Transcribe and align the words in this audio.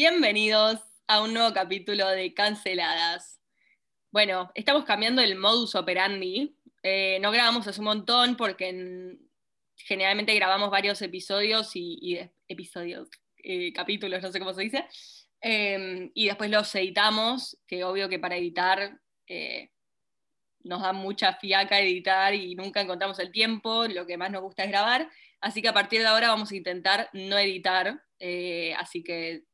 Bienvenidos 0.00 0.80
a 1.06 1.22
un 1.22 1.32
nuevo 1.32 1.54
capítulo 1.54 2.06
de 2.10 2.34
Canceladas. 2.34 3.40
Bueno, 4.10 4.50
estamos 4.54 4.84
cambiando 4.84 5.22
el 5.22 5.36
modus 5.36 5.74
operandi. 5.74 6.54
Eh, 6.82 7.18
no 7.22 7.30
grabamos 7.30 7.66
hace 7.66 7.80
un 7.80 7.86
montón 7.86 8.36
porque 8.36 8.68
en- 8.68 9.18
generalmente 9.74 10.34
grabamos 10.34 10.70
varios 10.70 11.00
episodios 11.00 11.70
y, 11.76 12.18
episodios, 12.46 13.08
eh, 13.42 13.72
capítulos, 13.72 14.22
no 14.22 14.30
sé 14.30 14.38
cómo 14.38 14.52
se 14.52 14.64
dice, 14.64 14.86
eh, 15.40 16.10
y 16.12 16.26
después 16.26 16.50
los 16.50 16.74
editamos, 16.74 17.56
que 17.66 17.82
obvio 17.82 18.10
que 18.10 18.18
para 18.18 18.36
editar 18.36 19.00
eh, 19.26 19.70
nos 20.62 20.82
da 20.82 20.92
mucha 20.92 21.36
fiaca 21.36 21.80
editar 21.80 22.34
y 22.34 22.54
nunca 22.54 22.82
encontramos 22.82 23.18
el 23.18 23.32
tiempo, 23.32 23.86
lo 23.86 24.06
que 24.06 24.18
más 24.18 24.30
nos 24.30 24.42
gusta 24.42 24.62
es 24.64 24.68
grabar, 24.68 25.08
así 25.40 25.62
que 25.62 25.68
a 25.68 25.72
partir 25.72 26.00
de 26.00 26.06
ahora 26.08 26.28
vamos 26.28 26.52
a 26.52 26.56
intentar 26.56 27.08
no 27.14 27.38
editar, 27.38 27.98
eh, 28.18 28.74
así 28.74 29.02
que 29.02 29.44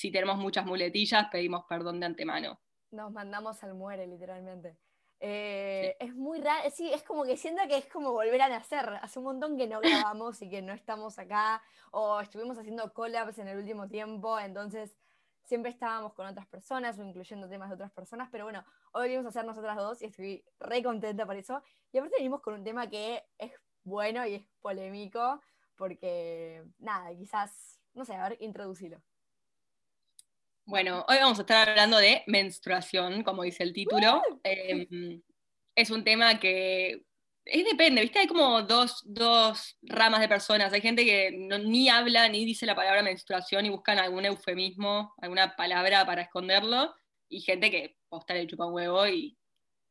si 0.00 0.10
tenemos 0.10 0.38
muchas 0.38 0.64
muletillas 0.64 1.26
pedimos 1.30 1.66
perdón 1.68 2.00
de 2.00 2.06
antemano. 2.06 2.58
Nos 2.90 3.12
mandamos 3.12 3.62
al 3.62 3.74
muere, 3.74 4.06
literalmente. 4.06 4.78
Eh, 5.20 5.94
Es 6.00 6.14
muy 6.14 6.40
raro, 6.40 6.70
sí, 6.70 6.90
es 6.90 7.02
como 7.02 7.24
que 7.24 7.36
siento 7.36 7.60
que 7.68 7.76
es 7.76 7.86
como 7.86 8.12
volver 8.12 8.40
a 8.40 8.48
nacer. 8.48 8.88
Hace 9.02 9.18
un 9.18 9.26
montón 9.26 9.58
que 9.58 9.66
no 9.66 9.78
grabamos 10.14 10.40
y 10.40 10.48
que 10.48 10.62
no 10.62 10.72
estamos 10.72 11.18
acá, 11.18 11.62
o 11.90 12.18
estuvimos 12.18 12.56
haciendo 12.56 12.90
collabs 12.94 13.38
en 13.40 13.48
el 13.48 13.58
último 13.58 13.88
tiempo, 13.88 14.38
entonces 14.40 14.96
siempre 15.44 15.70
estábamos 15.70 16.14
con 16.14 16.26
otras 16.26 16.46
personas 16.46 16.98
o 16.98 17.04
incluyendo 17.04 17.46
temas 17.46 17.68
de 17.68 17.74
otras 17.74 17.92
personas, 17.92 18.30
pero 18.32 18.44
bueno, 18.44 18.64
hoy 18.92 19.02
venimos 19.02 19.26
a 19.26 19.28
hacer 19.28 19.44
nosotras 19.44 19.76
dos 19.76 20.00
y 20.00 20.06
estoy 20.06 20.42
re 20.60 20.82
contenta 20.82 21.26
por 21.26 21.36
eso. 21.36 21.62
Y 21.92 21.98
aparte 21.98 22.16
venimos 22.16 22.40
con 22.40 22.54
un 22.54 22.64
tema 22.64 22.88
que 22.88 23.22
es 23.36 23.52
bueno 23.84 24.26
y 24.26 24.36
es 24.36 24.46
polémico, 24.62 25.42
porque 25.76 26.64
nada, 26.78 27.14
quizás, 27.14 27.82
no 27.92 28.06
sé, 28.06 28.14
a 28.14 28.30
ver, 28.30 28.38
introducilo. 28.40 29.02
Bueno, 30.70 31.04
hoy 31.08 31.16
vamos 31.18 31.38
a 31.38 31.42
estar 31.42 31.68
hablando 31.68 31.96
de 31.98 32.22
menstruación, 32.28 33.24
como 33.24 33.42
dice 33.42 33.64
el 33.64 33.72
título. 33.72 34.22
Eh, 34.44 34.86
es 35.74 35.90
un 35.90 36.04
tema 36.04 36.38
que 36.38 37.02
es 37.44 37.64
depende, 37.64 38.02
¿viste? 38.02 38.20
Hay 38.20 38.26
como 38.28 38.62
dos, 38.62 39.02
dos 39.04 39.76
ramas 39.82 40.20
de 40.20 40.28
personas. 40.28 40.72
Hay 40.72 40.80
gente 40.80 41.04
que 41.04 41.32
no- 41.32 41.58
ni 41.58 41.88
habla 41.88 42.28
ni 42.28 42.44
dice 42.44 42.66
la 42.66 42.76
palabra 42.76 43.02
menstruación 43.02 43.66
y 43.66 43.70
buscan 43.70 43.98
algún 43.98 44.24
eufemismo, 44.26 45.12
alguna 45.20 45.56
palabra 45.56 46.06
para 46.06 46.22
esconderlo. 46.22 46.94
Y 47.28 47.40
gente 47.40 47.68
que 47.70 47.96
posta 48.08 48.34
le 48.34 48.46
chupa 48.46 48.66
un 48.66 48.74
huevo 48.74 49.08
y 49.08 49.36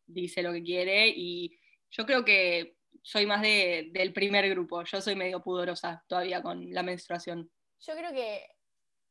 dice 0.06 0.42
lo 0.42 0.54
que 0.54 0.64
quiere. 0.64 1.10
Y 1.10 1.60
yo 1.92 2.06
creo 2.06 2.24
que 2.24 2.76
soy 3.04 3.26
más 3.26 3.42
de- 3.42 3.90
del 3.92 4.14
primer 4.14 4.48
grupo. 4.50 4.84
Yo 4.86 5.02
soy 5.02 5.16
medio 5.16 5.42
pudorosa 5.44 6.06
todavía 6.08 6.42
con 6.42 6.72
la 6.72 6.84
menstruación. 6.84 7.52
Yo 7.82 7.94
creo 7.96 8.14
que 8.14 8.46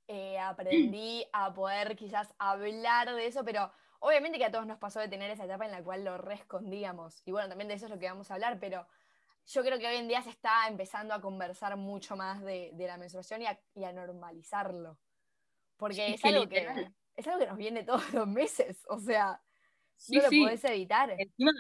eh, 0.09 0.39
aprendí 0.39 1.27
a 1.33 1.53
poder 1.55 1.97
quizás 1.97 2.35
hablar 2.39 3.15
de 3.15 3.27
eso, 3.27 3.45
pero 3.45 3.73
obviamente 4.01 4.39
que 4.39 4.47
a 4.47 4.51
todos 4.53 4.67
nos 4.67 4.79
pasó 4.79 5.01
de 5.01 5.09
tener 5.09 5.31
esa 5.31 5.45
etapa 5.47 5.67
en 5.67 5.73
la 5.73 5.85
cual 5.85 6.05
lo 6.05 6.19
re 6.19 6.35
escondíamos. 6.35 7.23
Y 7.27 7.33
bueno, 7.33 7.49
también 7.51 7.69
de 7.69 7.75
eso 7.75 7.87
es 7.87 7.93
lo 7.93 7.99
que 7.99 8.07
vamos 8.09 8.31
a 8.31 8.35
hablar, 8.35 8.59
pero 8.61 8.87
yo 9.47 9.63
creo 9.63 9.79
que 9.79 9.87
hoy 9.89 9.97
en 9.97 10.09
día 10.09 10.23
se 10.23 10.31
está 10.31 10.69
empezando 10.69 11.15
a 11.15 11.21
conversar 11.21 11.77
mucho 11.77 12.17
más 12.17 12.43
de, 12.43 12.71
de 12.75 12.87
la 12.87 12.99
menstruación 12.99 13.43
y 13.43 13.47
a, 13.47 13.61
y 13.75 13.85
a 13.85 13.93
normalizarlo. 13.93 14.99
Porque 15.77 16.07
Sí, 16.07 16.15
es, 16.15 16.23
que 16.23 16.29
algo 16.29 16.49
que, 16.49 16.93
es 17.17 17.27
algo 17.27 17.39
que 17.41 17.47
nos 17.47 17.57
viene 17.59 17.85
todos 17.85 18.13
los 18.13 18.27
meses. 18.27 18.85
O 18.89 18.99
sea, 18.99 19.43
Sí, 19.97 20.17
no 20.17 20.23
lo 20.23 20.29
sí. 20.31 20.41
podés 20.43 20.65
evitar. 20.65 21.11
Encima, 21.19 21.53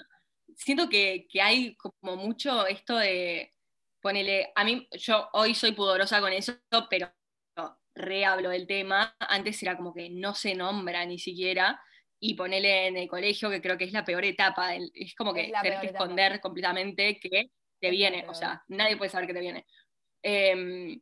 siento 0.55 0.89
que, 0.89 1.27
que 1.29 1.43
hay 1.43 1.77
como 1.77 2.17
mucho 2.17 2.67
esto 2.67 2.97
de, 2.97 3.55
ponele, 4.01 4.53
a 4.55 4.65
mí, 4.65 4.89
yo 4.93 5.29
hoy 5.33 5.55
soy 5.55 5.73
pudorosa 5.73 6.21
con 6.21 6.33
eso, 6.33 6.53
pero 6.89 7.13
re 7.99 8.25
hablo 8.25 8.51
del 8.51 8.67
tema, 8.67 9.15
antes 9.21 9.63
era 9.63 9.77
como 9.77 9.93
que 9.95 10.09
no 10.11 10.35
se 10.35 10.55
nombra 10.55 11.05
ni 11.07 11.19
siquiera, 11.19 11.81
y 12.21 12.35
ponele 12.35 12.89
en 12.89 12.97
el 12.97 13.09
colegio, 13.09 13.51
que 13.51 13.61
creo 13.63 13.79
que 13.79 13.85
es 13.85 13.93
la 13.93 14.05
peor 14.05 14.25
etapa, 14.25 14.75
es 14.75 15.15
como 15.15 15.33
que 15.35 15.43
Es 15.43 15.53
tenés 15.63 15.81
que 15.81 15.87
etapa. 15.87 16.05
esconder 16.05 16.41
completamente 16.41 17.19
que 17.21 17.51
te 17.81 17.91
viene, 17.91 18.25
o 18.29 18.35
sea, 18.35 18.63
nadie 18.69 18.97
puede 18.97 19.11
saber 19.11 19.27
que 19.29 19.35
te 19.35 19.41
viene. 19.41 19.67
Em, 20.23 21.01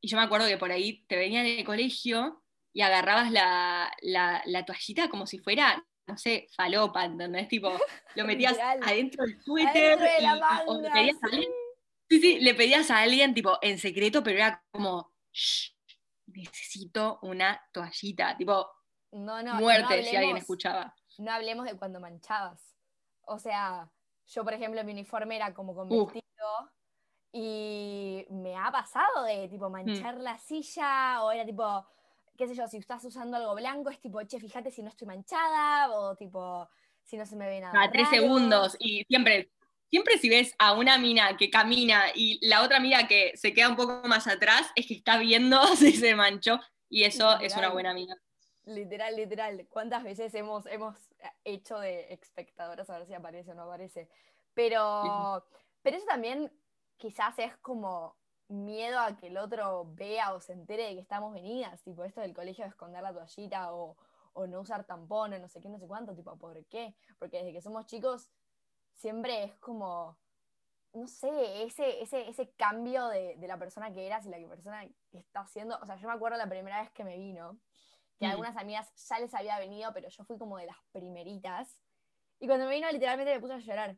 y 0.00 0.08
yo 0.08 0.16
me 0.16 0.24
acuerdo 0.24 0.48
que 0.48 0.58
por 0.58 0.72
ahí 0.72 1.04
te 1.06 1.16
venían 1.16 1.46
en 1.46 1.58
el 1.60 1.64
colegio 1.64 2.42
y 2.72 2.80
agarrabas 2.82 3.30
la, 3.30 3.92
la, 4.02 4.42
la 4.46 4.64
toallita 4.64 5.08
como 5.08 5.26
si 5.26 5.38
fuera, 5.38 5.84
no 6.06 6.16
sé, 6.18 6.48
falopa, 6.56 7.04
¿entendés? 7.04 7.48
Tipo, 7.48 7.70
lo 8.16 8.24
metías 8.24 8.58
adentro 8.58 9.24
del 9.24 9.40
suéter 9.42 9.92
Adentro 9.92 10.04
de 10.06 10.20
la 10.22 10.64
y- 10.66 10.70
o 10.70 10.80
le 10.82 10.90
pedías 10.90 11.16
a 11.22 11.26
alguien, 11.26 11.52
sí, 12.08 12.20
sí, 12.20 12.40
le 12.40 12.54
pedías 12.54 12.90
a 12.90 12.98
alguien 13.02 13.34
tipo 13.34 13.58
en 13.62 13.78
secreto, 13.78 14.22
pero 14.24 14.36
era 14.38 14.64
como, 14.72 15.12
"Shh, 15.32 15.70
necesito 16.34 17.18
una 17.22 17.60
toallita, 17.72 18.36
tipo, 18.36 18.66
No, 19.12 19.42
no, 19.42 19.54
muerte 19.56 19.96
no 19.98 20.02
si 20.08 20.16
alguien 20.16 20.36
escuchaba. 20.36 20.94
no 21.18 21.32
hablemos 21.32 21.66
de 21.66 21.76
cuando 21.76 22.00
manchabas. 22.00 22.74
O 23.22 23.38
sea, 23.38 23.90
yo, 24.26 24.44
por 24.44 24.54
ejemplo, 24.54 24.82
mi 24.84 24.92
uniforme 24.92 25.36
era 25.36 25.52
como 25.54 25.74
con 25.74 25.90
Uh. 25.92 26.06
vestido 26.06 26.70
y 27.32 28.26
me 28.30 28.56
ha 28.56 28.70
pasado 28.72 29.24
de 29.24 29.48
tipo 29.48 29.70
manchar 29.70 30.16
la 30.18 30.36
silla 30.38 31.22
o 31.22 31.30
era 31.30 31.44
tipo, 31.44 31.86
qué 32.36 32.48
sé 32.48 32.54
yo, 32.54 32.66
si 32.66 32.78
estás 32.78 33.04
usando 33.04 33.36
algo 33.36 33.54
blanco 33.54 33.90
es 33.90 34.00
tipo, 34.00 34.18
che, 34.26 34.40
fíjate 34.40 34.70
si 34.70 34.82
no 34.82 34.88
estoy 34.88 35.06
manchada 35.06 35.90
o 35.92 36.16
tipo, 36.16 36.68
si 37.04 37.16
no 37.16 37.24
se 37.26 37.36
me 37.36 37.46
ve 37.46 37.60
nada. 37.60 37.72
Cada 37.72 37.90
tres 37.90 38.06
raro. 38.10 38.16
segundos 38.22 38.76
y 38.80 39.04
siempre, 39.04 39.50
siempre 39.90 40.18
si 40.18 40.28
ves 40.28 40.54
a 40.58 40.72
una 40.72 40.98
mina 40.98 41.36
que 41.36 41.50
camina 41.50 42.04
y 42.14 42.38
la 42.46 42.62
otra 42.62 42.78
mina 42.80 43.08
que 43.08 43.36
se 43.36 43.52
queda 43.52 43.68
un 43.68 43.76
poco 43.76 44.06
más 44.06 44.26
atrás, 44.28 44.70
es 44.76 44.86
que 44.86 44.94
está 44.94 45.18
viendo 45.18 45.60
si 45.76 45.92
se 45.92 46.14
manchó 46.14 46.60
y 46.88 47.04
eso 47.04 47.38
es 47.40 47.56
una 47.56 47.70
buena 47.70 47.92
mina. 47.92 48.16
Literal, 48.64 49.16
literal. 49.16 49.66
¿Cuántas 49.68 50.04
veces 50.04 50.32
hemos, 50.34 50.66
hemos 50.66 50.96
hecho 51.44 51.78
de 51.78 52.12
espectadoras 52.12 52.88
a 52.88 52.98
ver 52.98 53.06
si 53.06 53.14
aparece 53.14 53.50
o 53.50 53.54
no 53.54 53.62
aparece? 53.62 54.08
Pero, 54.54 55.44
pero 55.82 55.96
eso 55.96 56.06
también 56.06 56.52
quizás 56.96 57.38
es 57.38 57.56
como 57.58 58.16
miedo 58.48 58.98
a 58.98 59.16
que 59.16 59.28
el 59.28 59.38
otro 59.38 59.86
vea 59.94 60.34
o 60.34 60.40
se 60.40 60.52
entere 60.52 60.84
de 60.84 60.94
que 60.94 61.00
estamos 61.00 61.32
venidas, 61.32 61.82
tipo 61.82 62.04
esto 62.04 62.20
del 62.20 62.34
colegio 62.34 62.64
de 62.64 62.70
esconder 62.70 63.02
la 63.02 63.12
toallita 63.12 63.72
o, 63.72 63.96
o 64.34 64.46
no 64.46 64.60
usar 64.60 64.84
tampón 64.84 65.32
o 65.32 65.38
no 65.38 65.48
sé 65.48 65.60
qué, 65.60 65.68
no 65.68 65.78
sé 65.78 65.86
cuánto, 65.86 66.14
tipo, 66.14 66.36
¿por 66.36 66.64
qué? 66.66 66.94
Porque 67.18 67.38
desde 67.38 67.52
que 67.52 67.62
somos 67.62 67.86
chicos 67.86 68.28
siempre 69.00 69.44
es 69.44 69.54
como, 69.56 70.18
no 70.92 71.06
sé, 71.06 71.62
ese, 71.64 72.02
ese, 72.02 72.28
ese 72.28 72.50
cambio 72.52 73.08
de, 73.08 73.36
de 73.36 73.48
la 73.48 73.58
persona 73.58 73.92
que 73.92 74.06
eras 74.06 74.26
y 74.26 74.28
la 74.28 74.38
que 74.38 74.46
persona 74.46 74.86
que 75.10 75.18
está 75.18 75.40
haciendo, 75.40 75.78
o 75.80 75.86
sea, 75.86 75.96
yo 75.96 76.06
me 76.06 76.14
acuerdo 76.14 76.36
la 76.36 76.48
primera 76.48 76.80
vez 76.82 76.90
que 76.90 77.02
me 77.04 77.16
vino, 77.16 77.58
que 78.18 78.26
a 78.26 78.28
Mm. 78.28 78.32
algunas 78.32 78.56
amigas 78.58 78.92
ya 79.08 79.18
les 79.18 79.32
había 79.32 79.58
venido, 79.58 79.90
pero 79.94 80.08
yo 80.10 80.24
fui 80.24 80.36
como 80.36 80.58
de 80.58 80.66
las 80.66 80.76
primeritas. 80.92 81.80
Y 82.38 82.46
cuando 82.46 82.66
me 82.66 82.74
vino, 82.74 82.90
literalmente 82.90 83.32
me 83.34 83.40
puse 83.40 83.54
a 83.54 83.58
llorar. 83.58 83.96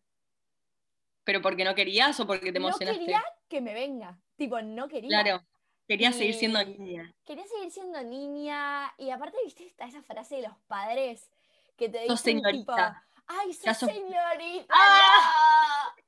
¿Pero 1.24 1.42
porque 1.42 1.64
no 1.64 1.74
querías 1.74 2.18
o 2.20 2.26
porque 2.26 2.52
te 2.52 2.58
No 2.58 2.68
emocionaste? 2.68 3.00
quería 3.00 3.24
que 3.48 3.60
me 3.60 3.74
venga. 3.74 4.18
Tipo, 4.36 4.60
no 4.62 4.88
quería. 4.88 5.22
Claro, 5.22 5.44
querías 5.88 6.14
seguir 6.16 6.34
siendo 6.34 6.64
niña. 6.64 7.12
Quería 7.24 7.46
seguir 7.46 7.70
siendo 7.70 8.02
niña. 8.02 8.92
Y 8.98 9.10
aparte, 9.10 9.36
viste, 9.44 9.66
está 9.66 9.86
esa 9.86 10.02
frase 10.02 10.36
de 10.36 10.42
los 10.42 10.56
padres 10.66 11.30
que 11.76 11.88
te 11.88 12.00
dicen 12.02 12.42
tipo, 12.42 12.74
ay, 13.26 13.52
sos 13.52 13.64
Ya 13.64 13.74
sos- 13.74 13.90
señorita. 13.90 14.74
¡Ah! 14.74 15.94
no". 15.96 16.02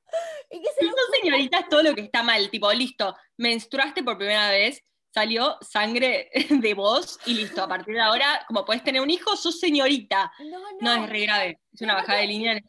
Y 0.57 0.61
que 0.61 0.69
se 0.79 0.85
Sos 0.85 0.95
señorita 1.21 1.59
es 1.59 1.69
todo 1.69 1.83
lo 1.83 1.93
que 1.95 2.01
está 2.01 2.23
mal, 2.23 2.49
tipo, 2.49 2.71
listo, 2.71 3.15
menstruaste 3.37 4.03
por 4.03 4.17
primera 4.17 4.49
vez, 4.49 4.81
salió 5.13 5.57
sangre 5.61 6.29
de 6.49 6.73
vos 6.73 7.19
y 7.25 7.33
listo, 7.33 7.63
a 7.63 7.67
partir 7.67 7.95
de 7.95 8.01
ahora, 8.01 8.43
como 8.47 8.63
podés 8.63 8.83
tener 8.83 9.01
un 9.01 9.09
hijo, 9.09 9.35
sos 9.35 9.59
señorita. 9.59 10.31
No, 10.39 10.59
no. 10.59 10.77
No, 10.97 11.03
es 11.03 11.09
re 11.09 11.21
grave, 11.25 11.59
es 11.73 11.81
una 11.81 11.95
bajada 11.95 12.19
de 12.19 12.27
línea 12.27 12.51
en 12.53 12.65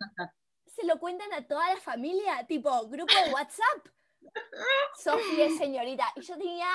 se 0.66 0.84
lo 0.84 0.98
cuentan 0.98 1.32
a 1.32 1.46
toda 1.46 1.72
la 1.72 1.80
familia, 1.80 2.44
tipo, 2.46 2.86
grupo 2.88 3.14
de 3.24 3.32
WhatsApp. 3.32 3.88
Sofía 5.02 5.46
es 5.46 5.56
señorita. 5.56 6.12
Y 6.16 6.20
yo 6.20 6.36
tenía 6.36 6.68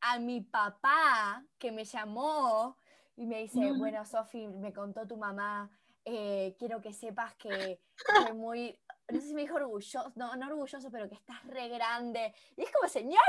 a 0.00 0.18
mi 0.18 0.40
papá 0.40 1.44
que 1.58 1.70
me 1.70 1.84
llamó 1.84 2.78
y 3.14 3.26
me 3.26 3.40
dice, 3.42 3.60
No. 3.60 3.74
bueno, 3.78 4.06
Sofi, 4.06 4.48
me 4.48 4.72
contó 4.72 5.06
tu 5.06 5.18
mamá, 5.18 5.70
eh, 6.04 6.54
quiero 6.58 6.80
que 6.80 6.92
sepas 6.92 7.34
que 7.36 7.80
estoy 7.96 8.34
muy, 8.34 8.78
no 9.08 9.20
sé 9.20 9.28
si 9.28 9.34
me 9.34 9.42
dijo 9.42 9.54
orgulloso, 9.56 10.12
no, 10.16 10.34
no 10.36 10.46
orgulloso, 10.48 10.90
pero 10.90 11.08
que 11.08 11.14
estás 11.14 11.42
re 11.46 11.68
grande. 11.68 12.34
Y 12.56 12.62
es 12.62 12.70
como, 12.72 12.88
señor, 12.88 13.20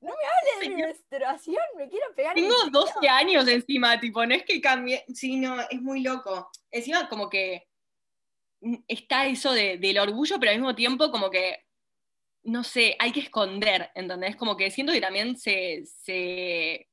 no 0.00 0.10
me 0.10 0.58
hable 0.58 0.68
de 0.68 0.74
mi 0.76 0.82
menstruación, 0.82 1.62
me 1.76 1.88
quiero 1.88 2.14
pegar. 2.14 2.36
en 2.36 2.44
Tengo 2.44 2.56
serio". 2.58 2.72
12 2.72 3.08
años 3.08 3.48
encima, 3.48 3.98
tipo, 3.98 4.24
no 4.26 4.34
es 4.34 4.44
que 4.44 4.60
cambie. 4.60 5.04
Sí, 5.14 5.36
no, 5.36 5.60
es 5.60 5.80
muy 5.80 6.02
loco. 6.02 6.50
Encima, 6.70 7.08
como 7.08 7.28
que 7.30 7.66
está 8.88 9.26
eso 9.26 9.52
de- 9.52 9.78
del 9.78 9.98
orgullo, 9.98 10.38
pero 10.38 10.52
al 10.52 10.58
mismo 10.58 10.74
tiempo, 10.74 11.10
como 11.10 11.30
que, 11.30 11.64
no 12.42 12.62
sé, 12.64 12.96
hay 12.98 13.12
que 13.12 13.20
esconder, 13.20 13.90
¿entendés? 13.94 14.36
Como 14.36 14.56
que 14.56 14.70
siento 14.70 14.92
que 14.92 15.00
también 15.00 15.36
se. 15.38 15.84
se- 15.86 16.89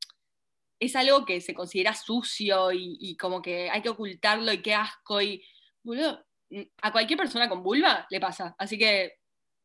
es 0.79 0.95
algo 0.95 1.25
que 1.25 1.41
se 1.41 1.53
considera 1.53 1.93
sucio 1.93 2.71
y, 2.71 3.15
como 3.17 3.41
que 3.41 3.69
hay 3.69 3.81
que 3.81 3.89
ocultarlo 3.89 4.51
y 4.51 4.61
qué 4.61 4.73
asco. 4.75 5.21
Y, 5.21 5.43
mm, 5.83 6.61
a 6.81 6.91
cualquier 6.91 7.17
persona 7.17 7.49
con 7.49 7.63
vulva 7.63 8.05
le 8.09 8.19
pasa. 8.19 8.55
Así 8.57 8.77
que, 8.77 9.19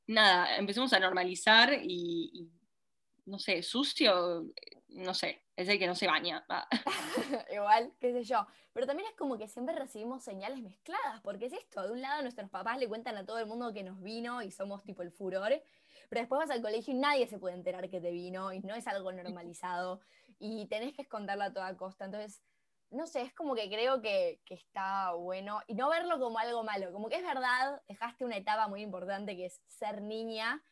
nada, 0.06 0.56
empecemos 0.56 0.92
a 0.92 1.00
normalizar 1.00 1.74
y- 1.82 2.30
y 2.32 2.50
no 3.26 3.38
sé, 3.38 3.62
sucio, 3.62 4.46
no 4.88 5.14
sé, 5.14 5.44
es 5.56 5.68
el 5.68 5.78
que 5.78 5.86
no 5.86 5.94
se 5.94 6.06
baña. 6.06 6.44
Ah. 6.48 6.68
Igual, 7.52 7.92
qué 8.00 8.12
sé 8.12 8.24
yo. 8.24 8.46
Pero 8.72 8.86
también 8.86 9.08
es 9.08 9.16
como 9.16 9.38
que 9.38 9.48
siempre 9.48 9.74
recibimos 9.74 10.22
señales 10.24 10.60
mezcladas, 10.62 11.20
porque 11.22 11.46
es 11.46 11.52
esto, 11.52 11.82
de 11.82 11.92
un 11.92 12.00
lado 12.00 12.22
nuestros 12.22 12.50
papás 12.50 12.78
le 12.78 12.88
cuentan 12.88 13.16
a 13.16 13.24
todo 13.26 13.38
el 13.38 13.46
mundo 13.46 13.72
que 13.72 13.82
nos 13.82 14.00
vino 14.02 14.42
y 14.42 14.50
somos 14.50 14.82
tipo 14.82 15.02
el 15.02 15.12
furor, 15.12 15.62
pero 16.08 16.20
después 16.20 16.38
vas 16.38 16.50
al 16.50 16.62
colegio 16.62 16.94
y 16.94 16.96
nadie 16.98 17.26
se 17.26 17.38
puede 17.38 17.54
enterar 17.54 17.88
que 17.90 18.00
te 18.00 18.10
vino 18.10 18.52
y 18.52 18.60
no 18.60 18.74
es 18.74 18.86
algo 18.86 19.12
normalizado 19.12 20.00
y 20.42 20.66
tenés 20.66 20.92
que 20.92 21.02
esconderlo 21.02 21.44
a 21.44 21.52
toda 21.52 21.76
costa. 21.76 22.04
Entonces, 22.04 22.42
no 22.90 23.06
sé, 23.06 23.22
es 23.22 23.32
como 23.32 23.54
que 23.54 23.70
creo 23.70 24.02
que, 24.02 24.40
que, 24.44 24.54
está 24.54 25.12
bueno 25.12 25.60
y 25.68 25.74
no 25.74 25.88
verlo 25.88 26.18
como 26.18 26.38
algo 26.38 26.64
malo, 26.64 26.92
como 26.92 27.08
que 27.08 27.16
es 27.16 27.22
verdad, 27.22 27.80
dejaste 27.88 28.24
una 28.24 28.36
etapa 28.36 28.66
muy 28.68 28.82
importante 28.82 29.36
que 29.36 29.46
es 29.46 29.62
ser 29.66 30.02
niña, 30.02 30.62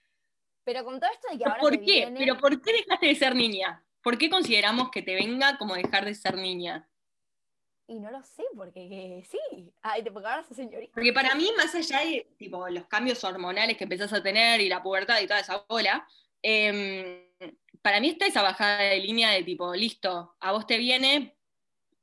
pero 0.64 0.84
con 0.84 0.98
todo 0.98 1.08
esto 1.10 1.28
de 1.30 1.38
que 1.38 1.44
ahora... 1.44 1.60
¿Por 1.60 1.80
qué? 1.80 2.12
¿Pero 2.18 2.36
por 2.36 2.60
qué 2.60 2.72
dejaste 2.72 3.06
de 3.06 3.14
ser 3.14 3.34
niña? 3.34 3.82
¿Por 4.02 4.18
qué 4.18 4.28
consideramos 4.28 4.90
que 4.90 5.02
te 5.02 5.14
venga 5.14 5.56
como 5.56 5.74
dejar 5.74 6.04
de 6.04 6.14
ser 6.14 6.36
niña? 6.36 6.88
Y 7.86 7.98
no 8.00 8.10
lo 8.10 8.22
sé, 8.22 8.44
porque 8.56 9.24
sí. 9.28 9.72
Ay, 9.82 10.02
te 10.02 10.10
porque 10.10 10.28
ahora 10.28 10.44
sos 10.44 10.56
señorita. 10.56 10.92
Porque 10.94 11.12
para 11.12 11.34
mí, 11.34 11.50
más 11.56 11.74
allá 11.74 12.00
de 12.00 12.28
tipo, 12.38 12.68
los 12.68 12.86
cambios 12.86 13.22
hormonales 13.24 13.76
que 13.76 13.84
empezás 13.84 14.12
a 14.12 14.22
tener 14.22 14.60
y 14.60 14.68
la 14.68 14.82
pubertad 14.82 15.20
y 15.20 15.26
toda 15.26 15.40
esa 15.40 15.64
bola, 15.68 16.06
em, 16.42 17.29
para 17.82 18.00
mí 18.00 18.08
está 18.08 18.26
esa 18.26 18.42
bajada 18.42 18.82
de 18.82 18.98
línea 18.98 19.30
de 19.30 19.42
tipo, 19.42 19.74
listo, 19.74 20.36
a 20.40 20.52
vos 20.52 20.66
te 20.66 20.78
viene, 20.78 21.36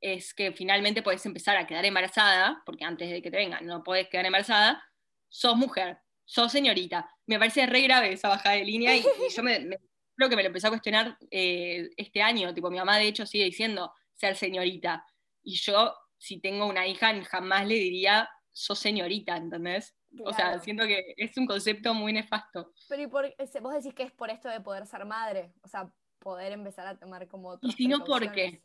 es 0.02 0.34
que 0.34 0.52
finalmente 0.52 1.02
podés 1.02 1.26
empezar 1.26 1.58
a 1.58 1.66
quedar 1.66 1.86
embarazada, 1.86 2.62
porque 2.66 2.86
antes 2.86 3.10
de 3.10 3.22
que 3.22 3.32
te 3.32 3.38
venga 3.38 3.62
no 3.62 3.84
podés 3.84 4.08
quedar 4.10 4.26
embarazada, 4.26 4.84
sos 5.30 5.56
mujer, 5.56 6.00
sos 6.26 6.52
señorita. 6.52 7.10
Me 7.26 7.40
parece 7.40 7.66
re 7.66 7.82
grave 7.82 8.14
esa 8.14 8.30
bajada 8.30 8.56
de 8.56 8.66
línea 8.66 8.96
y, 8.96 9.04
yo 9.36 9.44
me, 9.44 9.60
creo 10.16 10.30
que 10.30 10.36
me 10.36 10.44
lo 10.44 10.48
empecé 10.48 10.68
a 10.68 10.72
cuestionar 10.72 11.18
eh, 11.32 11.90
este 11.98 12.22
año. 12.22 12.54
Tipo, 12.54 12.70
mi 12.70 12.78
mamá 12.78 12.98
de 12.98 13.08
hecho 13.08 13.26
sigue 13.26 13.46
diciendo 13.46 13.94
ser 14.16 14.36
señorita. 14.36 15.06
Y 15.44 15.56
yo, 15.56 15.94
si 16.18 16.40
tengo 16.40 16.66
una 16.66 16.88
hija, 16.88 17.14
jamás 17.26 17.68
le 17.68 17.76
diría 17.76 18.30
sos 18.52 18.80
señorita, 18.80 19.38
¿entendés? 19.38 19.96
O 20.24 20.34
sea, 20.34 20.60
siento 20.60 20.86
que 20.86 21.14
es 21.18 21.38
un 21.38 21.46
concepto 21.46 21.94
muy 21.94 22.14
nefasto. 22.14 22.74
Pero 22.90 23.02
¿y 23.02 23.08
por, 23.08 23.34
vos 23.62 23.74
decís 23.74 23.94
que 23.94 24.04
es 24.04 24.12
por 24.12 24.30
esto 24.30 24.50
de 24.50 24.62
poder 24.62 24.86
ser 24.86 25.06
madre? 25.06 25.54
O 25.64 25.68
sea, 25.68 25.92
poder 26.20 26.52
empezar 26.54 26.88
a 26.88 26.98
tomar 26.98 27.28
como... 27.28 27.60
¿Y 27.62 27.72
si 27.72 27.88
no, 27.88 28.04
por 28.04 28.32
qué? 28.32 28.62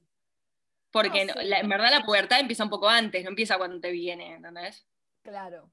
Porque 0.91 1.23
en 1.23 1.69
verdad 1.69 1.91
la 1.91 2.05
pubertad 2.05 2.41
empieza 2.41 2.65
un 2.65 2.71
poco 2.71 2.89
antes, 2.89 3.25
no 3.25 3.31
empieza 3.31 3.57
cuando 3.57 3.81
te 3.81 3.91
viene, 3.91 4.35
¿entendés? 4.35 4.87
Claro. 5.23 5.71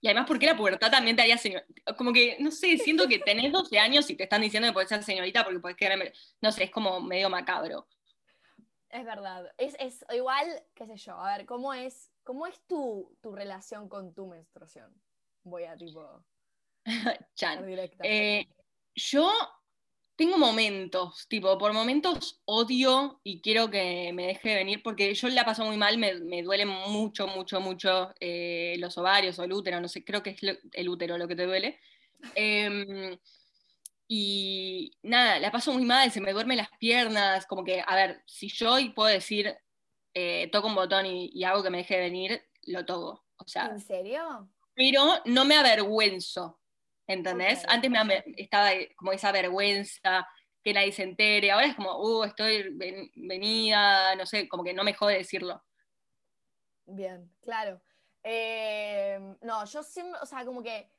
Y 0.00 0.08
además, 0.08 0.26
porque 0.28 0.46
la 0.46 0.56
pubertad 0.56 0.90
también 0.90 1.16
te 1.16 1.22
haría 1.22 1.38
señorita? 1.38 1.94
Como 1.96 2.12
que, 2.12 2.36
no 2.38 2.50
sé, 2.50 2.76
siento 2.78 3.08
que 3.08 3.18
tenés 3.18 3.50
12 3.50 3.78
años 3.78 4.08
y 4.10 4.14
te 4.14 4.24
están 4.24 4.42
diciendo 4.42 4.68
que 4.68 4.72
puedes 4.72 4.88
ser 4.88 5.02
señorita 5.02 5.42
porque 5.42 5.58
puedes 5.58 5.76
quedar. 5.76 6.12
No 6.40 6.52
sé, 6.52 6.64
es 6.64 6.70
como 6.70 7.00
medio 7.00 7.28
macabro. 7.28 7.88
Es 8.96 9.04
verdad. 9.04 9.52
Es, 9.58 9.76
es 9.78 10.06
igual, 10.14 10.46
qué 10.74 10.86
sé 10.86 10.96
yo, 10.96 11.20
a 11.20 11.36
ver, 11.36 11.44
¿cómo 11.44 11.74
es, 11.74 12.10
cómo 12.24 12.46
es 12.46 12.58
tu, 12.66 13.14
tu 13.20 13.34
relación 13.34 13.90
con 13.90 14.14
tu 14.14 14.26
menstruación? 14.26 14.90
Voy 15.42 15.64
a 15.64 15.76
tipo. 15.76 16.24
Chan. 17.34 17.62
Eh, 18.02 18.46
yo 18.94 19.30
tengo 20.16 20.38
momentos, 20.38 21.28
tipo, 21.28 21.58
por 21.58 21.74
momentos 21.74 22.40
odio 22.46 23.20
y 23.22 23.42
quiero 23.42 23.68
que 23.68 24.12
me 24.14 24.28
deje 24.28 24.48
de 24.48 24.54
venir 24.54 24.82
porque 24.82 25.12
yo 25.12 25.28
la 25.28 25.44
paso 25.44 25.66
muy 25.66 25.76
mal, 25.76 25.98
me, 25.98 26.14
me 26.14 26.42
duele 26.42 26.64
mucho, 26.64 27.26
mucho, 27.26 27.60
mucho 27.60 28.14
eh, 28.18 28.76
los 28.78 28.96
ovarios 28.96 29.38
o 29.38 29.44
el 29.44 29.52
útero, 29.52 29.78
no 29.78 29.88
sé, 29.88 30.06
creo 30.06 30.22
que 30.22 30.30
es 30.30 30.38
el 30.72 30.88
útero 30.88 31.18
lo 31.18 31.28
que 31.28 31.36
te 31.36 31.44
duele. 31.44 31.78
Em, 32.34 33.18
y 34.08 34.96
nada, 35.02 35.38
la 35.38 35.50
paso 35.50 35.72
muy 35.72 35.84
mal, 35.84 36.10
se 36.10 36.20
me 36.20 36.32
duermen 36.32 36.58
las 36.58 36.70
piernas, 36.78 37.46
como 37.46 37.64
que, 37.64 37.82
a 37.86 37.94
ver, 37.94 38.22
si 38.26 38.48
yo 38.48 38.74
hoy 38.74 38.90
puedo 38.90 39.08
decir, 39.08 39.56
eh, 40.14 40.48
toco 40.52 40.68
un 40.68 40.74
botón 40.74 41.06
y, 41.06 41.44
hago 41.44 41.62
que 41.62 41.70
me 41.70 41.78
deje 41.78 41.94
de 41.94 42.00
venir, 42.00 42.42
lo 42.62 42.84
toco. 42.84 43.24
O 43.38 43.48
sea, 43.48 43.66
¿En 43.66 43.80
serio? 43.80 44.48
Pero 44.74 45.02
no 45.24 45.44
me 45.44 45.56
avergüenzo. 45.56 46.58
¿entendés? 47.06 47.64
Antes 47.68 47.90
me, 47.90 48.24
estaba 48.36 48.70
como 48.96 49.12
esa 49.12 49.32
vergüenza, 49.32 50.26
que 50.62 50.72
nadie 50.72 50.92
se 50.92 51.04
entere, 51.04 51.50
ahora 51.50 51.66
es 51.66 51.76
como, 51.76 51.96
uh, 51.96 52.24
estoy 52.24 52.76
venida, 53.14 54.14
no 54.16 54.26
sé, 54.26 54.48
como 54.48 54.64
que 54.64 54.74
no 54.74 54.82
me 54.82 54.94
jode 54.94 55.18
decirlo. 55.18 55.62
Bien, 56.86 57.30
claro. 57.40 57.80
Em, 58.22 59.36
no, 59.42 59.64
yo 59.64 59.82
siempre, 59.82 60.18
o 60.20 60.26
sea, 60.26 60.44
como 60.44 60.62
que 60.62 60.90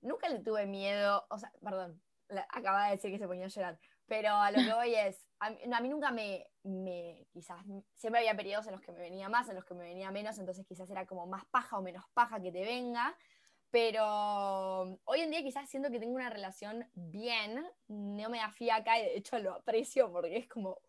nunca 0.00 0.28
le 0.28 0.40
tuve 0.40 0.66
miedo, 0.66 1.26
o 1.28 1.38
sea, 1.38 1.52
perdón, 1.62 2.00
acaba 2.48 2.86
de 2.86 2.92
decir 2.92 3.10
que 3.10 3.18
se 3.18 3.26
ponía 3.26 3.46
a 3.46 3.48
llorar, 3.48 3.78
pero 4.06 4.34
a 4.34 4.50
lo 4.50 4.58
que 4.58 4.72
voy 4.72 4.94
es, 4.94 5.24
a 5.38 5.50
mí, 5.80 5.88
nunca 5.88 6.10
me, 6.10 6.46
me, 6.64 7.26
quizás, 7.32 7.64
siempre 7.94 8.20
había 8.20 8.36
periodos 8.36 8.66
en 8.66 8.72
los 8.72 8.80
que 8.80 8.92
me 8.92 8.98
venía 8.98 9.28
más, 9.28 9.48
en 9.48 9.54
los 9.54 9.64
que 9.64 9.74
me 9.74 9.84
venía 9.84 10.10
menos, 10.10 10.38
entonces 10.38 10.66
quizás 10.66 10.90
era 10.90 11.06
como 11.06 11.26
más 11.26 11.44
paja 11.46 11.78
o 11.78 11.82
menos 11.82 12.04
paja 12.12 12.40
que 12.40 12.52
te 12.52 12.64
venga, 12.64 13.16
pero 13.70 14.98
hoy 15.04 15.20
en 15.20 15.30
día 15.30 15.42
quizás 15.42 15.70
siento 15.70 15.90
que 15.90 16.00
tengo 16.00 16.14
una 16.14 16.30
relación 16.30 16.88
bien, 16.94 17.64
no 17.88 18.28
me 18.28 18.38
da 18.38 18.50
fiaca 18.50 18.98
y 18.98 19.02
de 19.02 19.16
hecho 19.16 19.38
lo 19.38 19.54
aprecio 19.54 20.10
porque 20.12 20.38
es 20.38 20.48
como... 20.48 20.80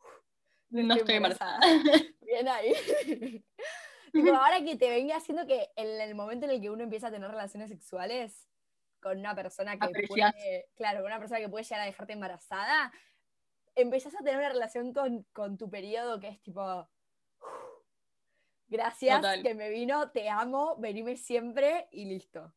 no 0.70 0.96
estoy 0.96 1.16
embarazada. 1.16 1.60
Bien 2.22 2.48
ahí. 2.48 2.74
ahora 4.34 4.64
que 4.64 4.76
te 4.76 4.90
venga 4.90 5.18
haciendo 5.18 5.46
que 5.46 5.70
en 5.76 6.02
el 6.02 6.16
momento 6.16 6.46
en 6.46 6.52
el 6.54 6.62
que 6.62 6.70
uno 6.70 6.84
empieza 6.84 7.08
a 7.08 7.12
tener 7.12 7.30
relaciones 7.30 7.70
sexuales 7.70 8.48
con 9.02 9.20
una 9.20 9.36
persona 9.36 9.78
que 9.78 10.08
puede, 10.08 10.70
claro, 10.76 11.00
con 11.00 11.08
una 11.08 11.20
persona 11.20 11.40
que 11.40 11.50
puede 11.50 11.64
llegar 11.64 11.82
a 11.82 11.86
dejarte 11.86 12.14
embarazada, 12.14 12.92
empezás 13.76 14.14
a 14.16 14.24
tener 14.24 14.38
una 14.38 14.50
relación 14.50 14.94
con, 14.94 15.58
tu 15.58 15.70
periodo 15.70 16.20
que 16.20 16.30
es 16.30 16.42
tipo, 16.42 16.88
gracias 18.68 19.22
que 19.42 19.54
me 19.54 19.70
vino, 19.70 20.12
te 20.12 20.30
amo, 20.30 20.76
venime 20.78 21.18
siempre 21.18 21.88
y 21.92 22.06
listo. 22.06 22.54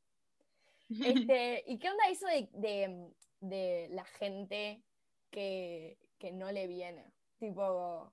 Este, 1.31 1.65
¿Y 1.67 1.79
qué 1.79 1.89
onda 1.89 2.09
eso 2.09 2.27
de, 2.53 3.89
la 3.91 4.05
gente 4.05 4.83
que, 5.31 5.99
no 6.35 6.53
le 6.53 6.67
viene? 6.67 7.11
Tipo. 7.39 8.13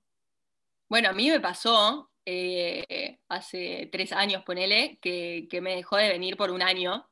Bueno, 0.88 1.10
a 1.10 1.12
mí 1.12 1.30
me 1.30 1.38
pasó 1.38 2.10
eh, 2.24 3.20
hace 3.28 3.88
tres 3.92 4.12
años, 4.12 4.42
ponele, 4.42 4.98
que, 5.00 5.46
que, 5.50 5.60
me 5.60 5.76
dejó 5.76 5.96
de 5.96 6.08
venir 6.08 6.36
por 6.36 6.50
un 6.50 6.62
año. 6.62 7.06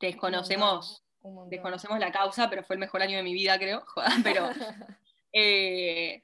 Desconocemos, 0.00 1.02
desconocemos 1.48 1.98
la 1.98 2.10
causa, 2.10 2.48
pero 2.48 2.64
fue 2.64 2.76
el 2.76 2.80
mejor 2.80 3.02
año 3.02 3.16
de 3.16 3.22
mi 3.22 3.34
vida, 3.34 3.58
creo. 3.58 3.84
pero 4.24 4.48
eh, 5.32 6.22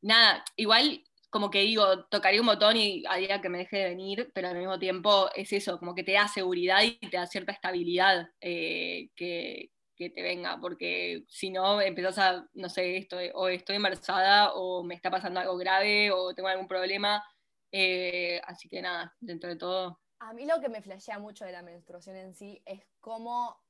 nada, 0.00 0.44
igual 0.56 1.02
como 1.32 1.50
que 1.50 1.60
digo, 1.60 2.04
tocaría 2.10 2.42
un 2.42 2.46
botón 2.46 2.76
y 2.76 3.04
haría 3.08 3.40
que 3.40 3.48
me 3.48 3.56
deje 3.56 3.78
de 3.78 3.88
venir, 3.88 4.30
pero 4.34 4.48
al 4.48 4.58
mismo 4.58 4.78
tiempo 4.78 5.30
es 5.34 5.50
eso, 5.54 5.78
como 5.78 5.94
que 5.94 6.04
te 6.04 6.12
da 6.12 6.28
seguridad 6.28 6.82
y 6.82 6.98
te 6.98 7.16
da 7.16 7.26
cierta 7.26 7.52
estabilidad 7.52 8.28
eh, 8.38 9.08
que, 9.16 9.70
te 9.96 10.20
venga, 10.20 10.58
porque 10.60 11.22
si 11.28 11.50
no 11.50 11.80
empezás 11.80 12.18
a, 12.18 12.46
no 12.54 12.68
sé, 12.68 12.96
estoy, 12.96 13.30
o 13.34 13.48
estoy 13.48 13.76
embarazada 13.76 14.52
o 14.52 14.82
me 14.82 14.96
está 14.96 15.12
pasando 15.12 15.38
algo 15.38 15.56
grave 15.56 16.10
o 16.10 16.34
tengo 16.34 16.48
algún 16.48 16.66
problema, 16.66 17.24
eh, 17.70 18.40
así 18.44 18.68
que 18.68 18.82
nada, 18.82 19.16
dentro 19.20 19.48
de 19.48 19.56
todo. 19.56 20.01
A 20.22 20.34
mí 20.34 20.46
lo 20.46 20.60
que 20.60 20.68
me 20.68 20.80
flashea 20.80 21.18
mucho 21.18 21.44
de 21.44 21.50
la 21.50 21.62
menstruación 21.62 22.14
en 22.14 22.32
sí 22.32 22.62
es 22.64 22.86
cómo 23.00 23.60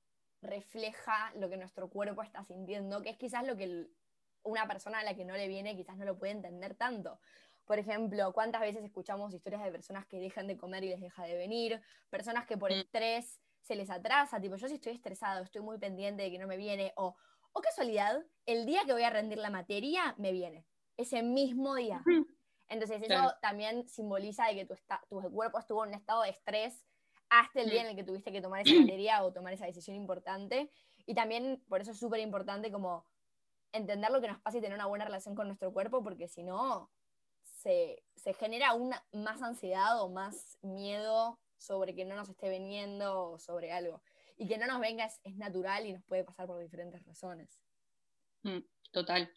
refleja 0.42 1.32
lo 1.36 1.48
que 1.48 1.56
nuestro 1.56 1.88
cuerpo 1.88 2.22
está 2.22 2.44
sintiendo, 2.44 3.00
que 3.00 3.08
es 3.08 3.16
quizás 3.16 3.46
lo 3.46 3.56
que 3.56 3.88
una 4.42 4.68
persona 4.68 4.98
a 4.98 5.02
la 5.02 5.14
que 5.14 5.24
no 5.24 5.34
le 5.34 5.48
viene 5.48 5.74
quizás 5.74 5.96
no 5.96 6.04
lo 6.04 6.18
puede 6.18 6.32
entender 6.32 6.74
tanto. 6.74 7.18
Por 7.64 7.78
ejemplo, 7.78 8.34
¿cuántas 8.34 8.60
veces 8.60 8.84
escuchamos 8.84 9.32
historias 9.32 9.64
de 9.64 9.72
personas 9.72 10.04
que 10.06 10.18
dejan 10.18 10.46
de 10.46 10.58
comer 10.58 10.84
y 10.84 10.90
les 10.90 11.00
deja 11.00 11.24
de 11.24 11.36
venir? 11.38 11.80
Personas 12.10 12.44
que 12.44 12.58
por 12.58 12.70
mm. 12.70 12.74
estrés 12.74 13.40
se 13.62 13.74
les 13.74 13.88
atrasa, 13.88 14.38
tipo, 14.38 14.56
yo 14.56 14.68
si 14.68 14.74
estoy 14.74 14.92
estresado, 14.92 15.42
estoy 15.42 15.62
muy 15.62 15.78
pendiente 15.78 16.24
de 16.24 16.30
que 16.30 16.38
no 16.38 16.46
me 16.46 16.58
viene, 16.58 16.92
o, 16.96 17.16
o 17.52 17.60
casualidad, 17.62 18.22
el 18.44 18.66
día 18.66 18.82
que 18.84 18.92
voy 18.92 19.04
a 19.04 19.10
rendir 19.10 19.38
la 19.38 19.48
materia, 19.48 20.14
me 20.18 20.32
viene, 20.32 20.66
ese 20.98 21.22
mismo 21.22 21.76
día. 21.76 22.02
Entonces 22.72 23.02
eso 23.02 23.34
también 23.42 23.86
simboliza 23.86 24.46
de 24.46 24.54
que 24.54 24.64
tu, 24.64 24.74
tu 25.08 25.30
cuerpo 25.30 25.58
estuvo 25.58 25.84
en 25.84 25.90
un 25.90 25.94
estado 25.94 26.22
de 26.22 26.30
estrés 26.30 26.86
hasta 27.28 27.60
el 27.60 27.70
día 27.70 27.82
mm. 27.82 27.84
en 27.84 27.90
el 27.90 27.96
que 27.96 28.04
tuviste 28.04 28.32
que 28.32 28.40
tomar 28.40 28.62
esa 28.66 28.80
materia 28.80 29.22
o 29.22 29.32
tomar 29.32 29.52
esa 29.52 29.66
decisión 29.66 29.94
importante. 29.94 30.70
Y 31.06 31.14
también 31.14 31.62
por 31.68 31.82
eso 31.82 31.90
es 31.90 31.98
súper 31.98 32.20
importante 32.20 32.72
como 32.72 33.06
entender 33.72 34.10
lo 34.10 34.20
que 34.20 34.28
nos 34.28 34.40
pasa 34.40 34.58
y 34.58 34.60
tener 34.60 34.74
una 34.74 34.86
buena 34.86 35.04
relación 35.04 35.34
con 35.34 35.46
nuestro 35.46 35.72
cuerpo, 35.72 36.02
porque 36.02 36.28
si 36.28 36.42
no, 36.42 36.90
se, 37.42 38.02
genera 38.38 38.74
una, 38.74 39.04
más 39.12 39.42
ansiedad 39.42 40.00
o 40.00 40.08
más 40.08 40.58
miedo 40.62 41.38
sobre 41.58 41.94
que 41.94 42.04
no 42.04 42.16
nos 42.16 42.28
esté 42.28 42.48
viniendo 42.48 43.32
o 43.32 43.38
sobre 43.38 43.72
algo. 43.72 44.02
Y 44.36 44.48
que 44.48 44.58
no 44.58 44.66
nos 44.66 44.80
venga 44.80 45.04
es, 45.04 45.36
natural 45.36 45.86
y 45.86 45.92
nos 45.92 46.04
puede 46.04 46.24
pasar 46.24 46.46
por 46.46 46.58
diferentes 46.58 47.04
razones. 47.04 47.60
Mm, 48.42 48.58
total. 48.92 49.30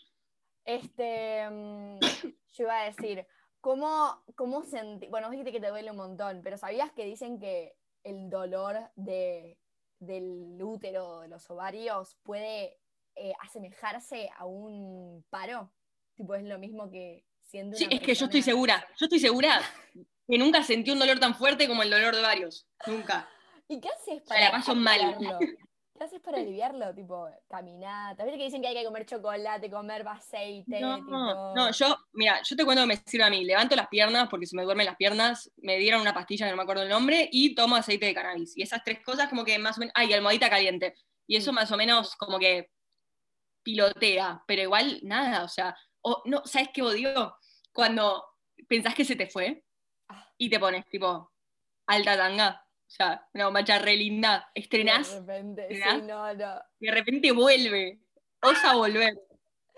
Este, 0.66 1.50
mm, 1.50 2.00
yo 2.54 2.64
iba 2.64 2.82
a 2.82 2.86
decir, 2.86 3.26
¿cómo, 3.62 4.24
cómo 4.36 4.64
sentí? 4.64 5.08
Bueno, 5.08 5.30
dijiste 5.30 5.52
que 5.52 5.60
te 5.60 5.70
duele 5.70 5.92
un 5.92 5.98
montón, 5.98 6.42
pero 6.44 6.58
¿sabías 6.58 6.92
que 6.92 7.06
dicen 7.06 7.40
que 7.40 7.76
el 8.04 8.30
dolor 8.30 8.92
de, 8.96 9.58
del 10.00 10.62
útero, 10.62 11.22
de 11.22 11.28
los 11.28 11.50
ovarios, 11.50 12.18
puede 12.24 12.80
eh, 13.16 13.34
asemejarse 13.42 14.30
a 14.38 14.46
un 14.46 15.24
paro? 15.30 15.72
Tipo, 16.16 16.36
es 16.36 16.44
lo 16.44 16.58
mismo 16.58 16.90
que 16.90 17.26
siendo 17.44 17.78
Sí, 17.78 17.86
una 17.86 17.96
es 17.96 18.02
que 18.02 18.16
yo 18.16 18.26
estoy 18.26 18.42
segura, 18.42 18.88
yo 18.98 19.06
estoy 19.06 19.20
segura 19.20 19.62
que 20.28 20.38
nunca 20.38 20.64
sentí 20.64 20.92
un 20.92 21.00
dolor 21.00 21.20
tan 21.20 21.36
fuerte 21.36 21.68
como 21.68 21.84
el 21.84 21.90
dolor 21.90 22.16
de 22.16 22.22
varios. 22.22 22.68
Nunca. 22.88 23.30
¿Y 23.68 23.80
qué 23.80 23.90
haces 23.90 24.24
la 24.28 24.36
para 24.36 24.52
paso 24.52 24.76
mal. 24.76 25.18
¿Qué 25.98 26.04
haces 26.04 26.20
para 26.20 26.40
aliviarlo? 26.40 26.94
Tipo, 26.94 27.28
caminar. 27.48 28.18
También 28.18 28.38
que 28.38 28.44
dicen 28.44 28.62
que 28.62 28.68
hay 28.68 28.76
que 28.76 28.84
comer 28.84 29.06
chocolate, 29.06 29.72
comer 29.72 30.06
aceite. 30.08 30.82
No, 30.82 30.98
tipo... 30.98 31.10
no, 31.56 31.72
yo, 31.72 31.98
mira, 32.14 32.42
yo 32.44 32.56
te 32.56 32.66
cuento 32.66 32.84
que 32.84 32.88
me 32.88 32.98
sirve 32.98 33.24
a 33.24 33.30
mí. 33.30 33.46
Levanto 33.46 33.76
las 33.76 33.88
piernas 33.88 34.28
porque 34.30 34.46
se 34.46 34.58
me 34.58 34.64
duermen 34.64 34.86
las 34.86 34.98
piernas, 34.98 35.50
me 35.58 35.78
dieron 35.78 36.02
una 36.02 36.14
pastilla 36.14 36.46
que 36.46 36.52
no 36.52 36.58
me 36.58 36.64
acuerdo 36.64 36.84
el 36.84 36.90
nombre 36.90 37.30
y 37.32 37.56
tomo 37.56 37.78
aceite 37.78 38.08
de 38.08 38.14
cannabis. 38.14 38.58
Y 38.58 38.62
esas 38.62 38.84
tres 38.84 39.02
cosas 39.04 39.30
como 39.30 39.46
que 39.46 39.58
más 39.58 39.78
o 39.78 39.80
menos... 39.80 39.94
Ah, 39.96 40.04
y 40.04 40.12
almohadita 40.12 40.50
caliente. 40.50 40.96
Y 41.28 41.38
eso 41.38 41.54
más 41.54 41.72
o 41.72 41.78
menos 41.78 42.16
como 42.18 42.40
que 42.40 42.70
pilotea, 43.64 44.44
pero 44.46 44.62
igual 44.62 45.00
nada, 45.02 45.44
o 45.44 45.48
sea, 45.48 45.76
o, 46.02 46.22
no, 46.26 46.44
¿sabes 46.46 46.70
qué 46.74 46.84
odio? 46.84 47.36
Cuando 47.74 48.24
pensás 48.68 48.94
que 48.94 49.06
se 49.06 49.16
te 49.16 49.28
fue 49.28 49.64
Ah. 50.08 50.28
y 50.38 50.50
te 50.50 50.60
pones 50.60 50.86
tipo 50.88 51.32
alta 51.88 52.18
tanga, 52.18 52.65
sea, 52.96 53.28
una 53.34 53.46
bombacha 53.46 53.80
re 53.80 53.96
linda, 53.96 54.50
estrenás 54.54 55.12
De 55.12 55.20
repente, 55.20 55.68
sí, 55.70 56.02
no, 56.04 56.34
no. 56.34 56.62
de 56.80 56.92
repente 56.92 57.32
vuelve, 57.32 58.00
osa 58.42 58.76
volver. 58.76 59.14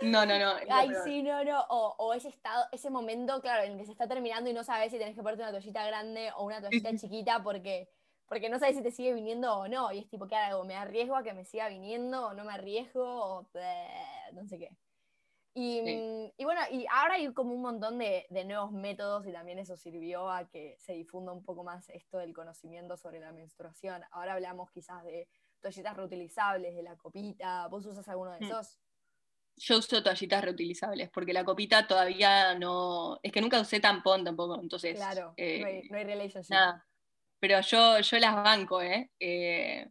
No, 0.02 0.26
no, 0.26 0.38
no. 0.38 0.54
Ay, 0.70 0.92
sí, 1.04 1.24
no, 1.24 1.44
no. 1.44 1.60
O, 1.70 1.96
o 1.98 2.14
ese 2.14 2.30
estado, 2.30 2.66
ese 2.72 2.90
momento, 2.90 3.42
claro, 3.42 3.64
en 3.64 3.72
el 3.72 3.78
que 3.80 3.86
se 3.86 3.92
está 3.92 4.08
terminando 4.08 4.50
y 4.50 4.54
no 4.54 4.64
sabes 4.64 4.92
si 4.92 5.00
tenés 5.00 5.16
que 5.16 5.24
ponerte 5.24 5.42
una 5.42 5.52
toallita 5.52 5.86
grande 5.88 6.32
o 6.36 6.46
una 6.46 6.62
toallita 6.62 6.92
chiquita 6.98 7.42
porque, 7.42 7.90
porque 8.28 8.50
no 8.50 8.60
sabes 8.60 8.76
si 8.76 8.84
te 8.84 8.92
sigue 8.92 9.14
viniendo 9.14 9.52
o 9.56 9.68
no. 9.68 9.92
Y 9.92 10.00
es 10.00 10.10
tipo, 10.10 10.28
¿qué 10.28 10.36
hago? 10.36 10.64
¿Me 10.66 10.76
arriesgo 10.76 11.16
a 11.16 11.24
que 11.24 11.34
me 11.34 11.46
siga 11.46 11.68
viniendo 11.70 12.28
o 12.28 12.34
no 12.36 12.46
me 12.46 12.54
arriesgo? 12.54 13.04
O 13.04 13.50
bleh, 13.52 14.34
no 14.34 14.46
sé 14.46 14.60
qué. 14.60 14.70
Y, 15.60 15.82
Sí. 15.84 15.96
mm, 15.98 16.34
y 16.38 16.44
bueno, 16.46 16.62
y 16.72 16.86
ahora 16.92 17.16
hay 17.16 17.34
como 17.34 17.52
un 17.52 17.62
montón 17.64 17.98
de, 17.98 18.28
de 18.30 18.46
nuevos 18.46 18.72
métodos 18.72 19.26
y 19.26 19.32
también 19.32 19.58
eso 19.58 19.76
sirvió 19.76 20.30
a 20.30 20.48
que 20.48 20.76
se 20.78 20.94
difunda 20.94 21.32
un 21.32 21.44
poco 21.44 21.64
más 21.64 21.90
esto 21.90 22.20
del 22.20 22.32
conocimiento 22.34 22.96
sobre 22.96 23.20
la 23.20 23.32
menstruación. 23.32 24.04
Ahora 24.12 24.34
hablamos 24.34 24.70
quizás 24.70 25.04
de 25.04 25.28
toallitas 25.60 25.98
reutilizables, 25.98 26.76
de 26.76 26.84
la 26.84 26.96
copita. 26.96 27.68
¿Vos 27.70 27.88
usas 27.88 28.08
alguno 28.08 28.32
de 28.34 28.42
Mm. 28.42 28.44
esos? 28.44 28.80
Yo 29.56 29.80
uso 29.80 30.04
toallitas 30.04 30.44
reutilizables, 30.44 31.10
porque 31.10 31.34
la 31.34 31.44
copita 31.44 31.88
todavía 31.88 32.54
no. 32.54 33.18
Es 33.24 33.32
que 33.32 33.42
nunca 33.42 33.60
usé 33.60 33.80
tampón 33.80 34.24
tampoco, 34.24 34.60
entonces. 34.62 34.96
Claro, 34.96 35.34
eh, 35.38 35.60
no, 35.60 35.66
hay, 35.68 35.82
no 35.90 35.98
hay 35.98 36.04
relationship. 36.04 36.52
nada. 36.54 36.86
Pero 37.40 37.62
yo, 37.62 38.00
yo 38.00 38.20
las 38.20 38.36
banco, 38.36 38.80
¿eh? 38.84 39.10
Eh, 39.20 39.90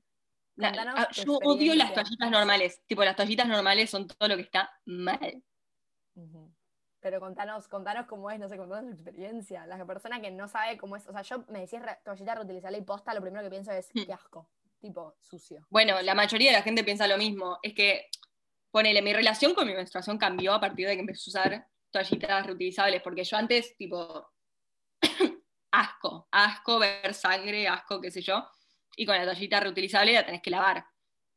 na- 0.54 0.94
ah, 0.96 1.08
yo 1.10 1.38
odio 1.42 1.74
las 1.74 1.92
toallitas 1.92 2.30
normales. 2.30 2.80
Tipo, 2.86 3.02
las 3.02 3.16
toallitas 3.16 3.48
normales 3.48 3.90
son 3.90 4.06
todo 4.06 4.28
lo 4.28 4.36
que 4.36 4.42
está 4.42 4.70
mal. 4.84 5.42
Pero 7.00 7.20
contanos, 7.20 7.68
contanos 7.68 8.06
cómo 8.06 8.30
es, 8.30 8.38
no 8.38 8.48
sé, 8.48 8.56
contanos 8.56 8.86
tu 8.86 8.92
experiencia. 9.02 9.66
La 9.66 9.84
persona 9.86 10.20
que 10.20 10.30
no 10.30 10.48
sabe 10.48 10.76
cómo 10.76 10.96
es, 10.96 11.06
o 11.06 11.12
sea, 11.12 11.22
yo 11.22 11.44
me 11.48 11.60
decís 11.60 11.80
toallita 12.04 12.34
reutilizable 12.34 12.78
y 12.78 12.82
posta, 12.82 13.14
lo 13.14 13.20
primero 13.20 13.44
que 13.44 13.50
pienso 13.50 13.70
es, 13.72 13.90
Hmm. 13.94 14.04
qué 14.04 14.12
asco, 14.12 14.50
tipo, 14.80 15.14
sucio. 15.20 15.66
Bueno, 15.70 16.00
la 16.02 16.14
mayoría 16.14 16.50
de 16.50 16.56
la 16.58 16.62
gente 16.62 16.84
piensa 16.84 17.06
lo 17.06 17.18
mismo. 17.18 17.58
Es 17.62 17.74
que, 17.74 18.06
ponele, 18.70 19.02
mi 19.02 19.12
relación 19.12 19.54
con 19.54 19.66
mi 19.66 19.74
menstruación 19.74 20.18
cambió 20.18 20.54
a 20.54 20.60
partir 20.60 20.88
de 20.88 20.94
que 20.94 21.00
empecé 21.00 21.28
a 21.28 21.30
usar 21.30 21.66
toallitas 21.90 22.46
reutilizables, 22.46 23.02
porque 23.02 23.24
yo 23.24 23.36
antes, 23.36 23.76
tipo, 23.76 24.28
asco, 25.70 26.28
asco 26.30 26.78
ver 26.78 27.14
sangre, 27.14 27.68
asco, 27.68 28.00
qué 28.00 28.10
sé 28.10 28.22
yo, 28.22 28.46
y 28.96 29.06
con 29.06 29.16
la 29.16 29.24
toallita 29.24 29.60
reutilizable 29.60 30.12
la 30.14 30.24
tenés 30.24 30.42
que 30.42 30.50
lavar. 30.50 30.84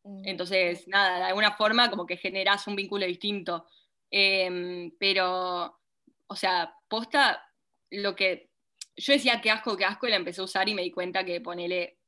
Ujú. 0.04 0.22
Entonces, 0.26 0.88
nada, 0.88 1.18
de 1.20 1.24
alguna 1.26 1.52
forma 1.52 1.90
como 1.90 2.06
que 2.06 2.18
generás 2.18 2.66
un 2.68 2.76
vínculo 2.76 3.06
distinto. 3.06 3.68
Em, 4.12 4.92
pero, 5.00 5.80
o 6.28 6.36
sea, 6.36 6.74
posta, 6.88 7.44
lo 7.92 8.16
que 8.16 8.50
yo 8.96 9.14
decía 9.14 9.42
que 9.42 9.52
asco, 9.52 9.78
que 9.78 9.86
asco, 9.86 10.08
y 10.08 10.10
la 10.10 10.18
empecé 10.18 10.42
a 10.42 10.46
usar 10.46 10.68
y 10.68 10.74
me 10.74 10.82
di 10.82 10.92
cuenta 10.92 11.24
que 11.24 11.42
ponele 11.42 12.00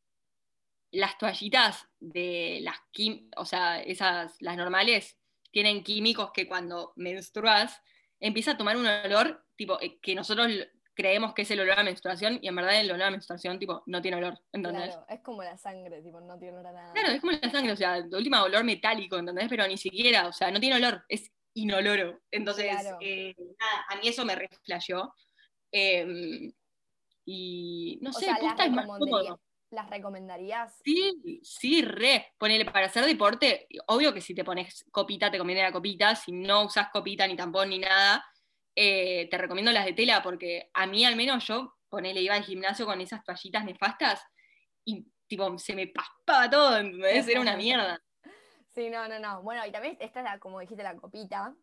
las 0.92 1.18
toallitas 1.18 1.88
de 2.00 2.60
las 2.62 2.78
o 3.38 3.46
sea, 3.46 3.82
esas, 3.82 4.36
las 4.42 4.58
normales, 4.58 5.18
tienen 5.52 5.84
químicos 5.84 6.32
que 6.34 6.48
cuando 6.48 6.94
menstruas 6.96 7.82
empieza 8.20 8.52
a 8.52 8.58
tomar 8.58 8.78
un 8.78 8.88
olor 8.88 9.46
tipo 9.56 9.80
eh, 9.82 10.00
que 10.00 10.16
nosotros 10.16 10.50
creemos 10.94 11.34
que 11.34 11.44
es 11.44 11.52
el 11.52 11.62
olor 11.62 11.80
a 11.80 11.84
menstruación 11.84 12.40
y 12.42 12.48
en 12.48 12.56
verdad 12.56 12.80
el 12.80 12.92
olor 12.92 13.08
a 13.08 13.12
menstruación 13.12 13.58
tipo 13.58 13.84
no 13.86 14.02
tiene 14.02 14.18
olor, 14.18 14.38
¿entendés? 14.52 14.90
Claro, 14.90 15.06
es 15.08 15.20
como 15.22 15.44
la 15.44 15.58
sangre, 15.58 16.02
tipo, 16.02 16.20
no 16.20 16.38
tiene 16.38 16.58
olor 16.58 16.68
a 16.68 16.72
nada. 16.74 16.94
Claro, 16.94 17.10
es 17.10 17.22
como 17.22 17.32
la 17.34 17.50
sangre, 17.50 17.72
o 17.72 17.78
sea, 17.78 18.02
de 18.02 18.18
última 18.18 18.44
olor 18.44 18.64
metálico, 18.64 19.18
¿entendés? 19.18 19.48
Pero 19.50 19.68
ni 19.68 19.78
siquiera, 19.78 20.28
o 20.28 20.34
sea, 20.34 20.52
no 20.52 20.60
tiene 20.60 20.76
olor, 20.76 21.04
es 21.08 21.32
inoloro. 21.54 22.22
Entonces, 22.32 22.66
Claro. 22.80 22.98
eh, 23.02 23.36
nada, 23.38 23.86
a 23.90 23.96
mí 23.98 24.08
eso 24.08 24.26
me 24.26 24.36
reflejó. 24.36 25.14
y 27.26 28.00
no 28.02 28.10
o 28.10 28.14
sé, 28.14 28.26
sea, 28.26 28.36
posta 28.38 28.56
las, 28.58 28.68
es 28.68 28.72
más 28.74 28.86
recomendaría- 28.86 29.30
cómodo. 29.30 29.42
¿las 29.70 29.90
recomendarías? 29.90 30.82
Sí, 30.84 31.40
sí, 31.44 31.82
re. 31.82 32.34
Ponele, 32.38 32.66
para 32.66 32.88
hacer 32.88 33.06
deporte, 33.06 33.68
obvio 33.88 34.14
que 34.14 34.20
si 34.22 34.36
te 34.36 34.44
pones 34.44 34.84
copita, 34.92 35.32
te 35.32 35.38
conviene 35.38 35.62
la 35.62 35.72
copita. 35.72 36.14
Si 36.16 36.32
no 36.34 36.66
usas 36.66 36.90
copita, 36.92 37.26
ni 37.28 37.36
tampón, 37.38 37.70
ni 37.70 37.80
nada, 37.80 38.26
eh, 38.76 39.28
te 39.30 39.38
recomiendo 39.38 39.72
las 39.72 39.86
de 39.86 39.94
tela, 39.94 40.22
porque 40.22 40.70
a 40.74 40.86
mí 40.88 41.06
al 41.06 41.16
menos 41.16 41.48
yo, 41.48 41.76
ponele, 41.90 42.22
iba 42.22 42.36
al 42.36 42.44
gimnasio 42.44 42.86
con 42.86 43.00
esas 43.00 43.24
toallitas 43.24 43.64
nefastas 43.64 44.22
y 44.84 45.06
tipo, 45.28 45.58
se 45.58 45.74
me 45.76 45.88
paspaba 45.88 46.50
todo, 46.50 46.78
¿entendés? 46.78 47.28
Era 47.30 47.40
una 47.40 47.56
mierda. 47.56 48.02
Sí, 48.74 48.90
no, 48.90 49.08
no, 49.08 49.20
no. 49.20 49.42
Bueno, 49.42 49.66
y 49.66 49.72
también 49.72 49.98
esta 50.00 50.20
es 50.20 50.26
la, 50.26 50.40
como 50.40 50.60
dijiste, 50.60 50.84
la 50.84 50.96
copita. 50.96 51.54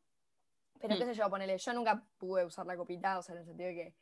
Pero 0.81 0.95
Mm. 0.95 0.99
qué 0.99 1.05
sé 1.07 1.15
yo, 1.15 1.29
ponele, 1.31 1.59
yo 1.59 1.73
nunca 1.73 2.05
pude 2.19 2.45
usar 2.45 2.67
la 2.67 2.77
copita, 2.77 3.19
o 3.19 3.23
sea, 3.23 3.35
en 3.35 3.41
el 3.41 3.47
sentido 3.47 3.69
de 3.69 3.75
que 3.75 3.95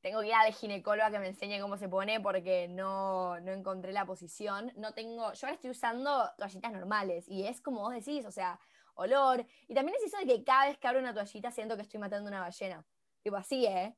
tengo 0.00 0.20
que 0.20 0.28
ir 0.28 0.34
al 0.34 0.52
ginecólogo 0.52 1.06
a 1.06 1.10
que 1.10 1.18
me 1.18 1.28
enseñe 1.28 1.60
cómo 1.60 1.76
se 1.76 1.88
pone 1.88 2.20
porque 2.20 2.68
no, 2.68 3.38
no 3.40 3.52
encontré 3.52 3.92
la 3.92 4.04
posición. 4.06 4.72
No 4.76 4.92
tengo, 4.94 5.32
yo 5.32 5.46
ahora 5.46 5.54
estoy 5.54 5.70
usando 5.70 6.30
toallitas 6.38 6.72
normales 6.72 7.26
y 7.28 7.46
es 7.46 7.60
como 7.60 7.80
vos 7.80 7.92
decís, 7.94 8.24
o 8.26 8.30
sea, 8.30 8.58
olor. 8.94 9.46
Y 9.66 9.74
también 9.74 9.96
es 9.98 10.04
eso 10.06 10.18
de 10.18 10.26
que 10.26 10.44
cada 10.44 10.66
vez 10.66 10.78
que 10.78 10.86
abro 10.86 11.00
una 11.00 11.14
toallita 11.14 11.50
siento 11.50 11.76
que 11.76 11.82
estoy 11.82 12.00
matando 12.00 12.28
una 12.28 12.40
ballena. 12.40 12.84
Tipo 13.22 13.36
así, 13.36 13.66
¿eh? 13.66 13.94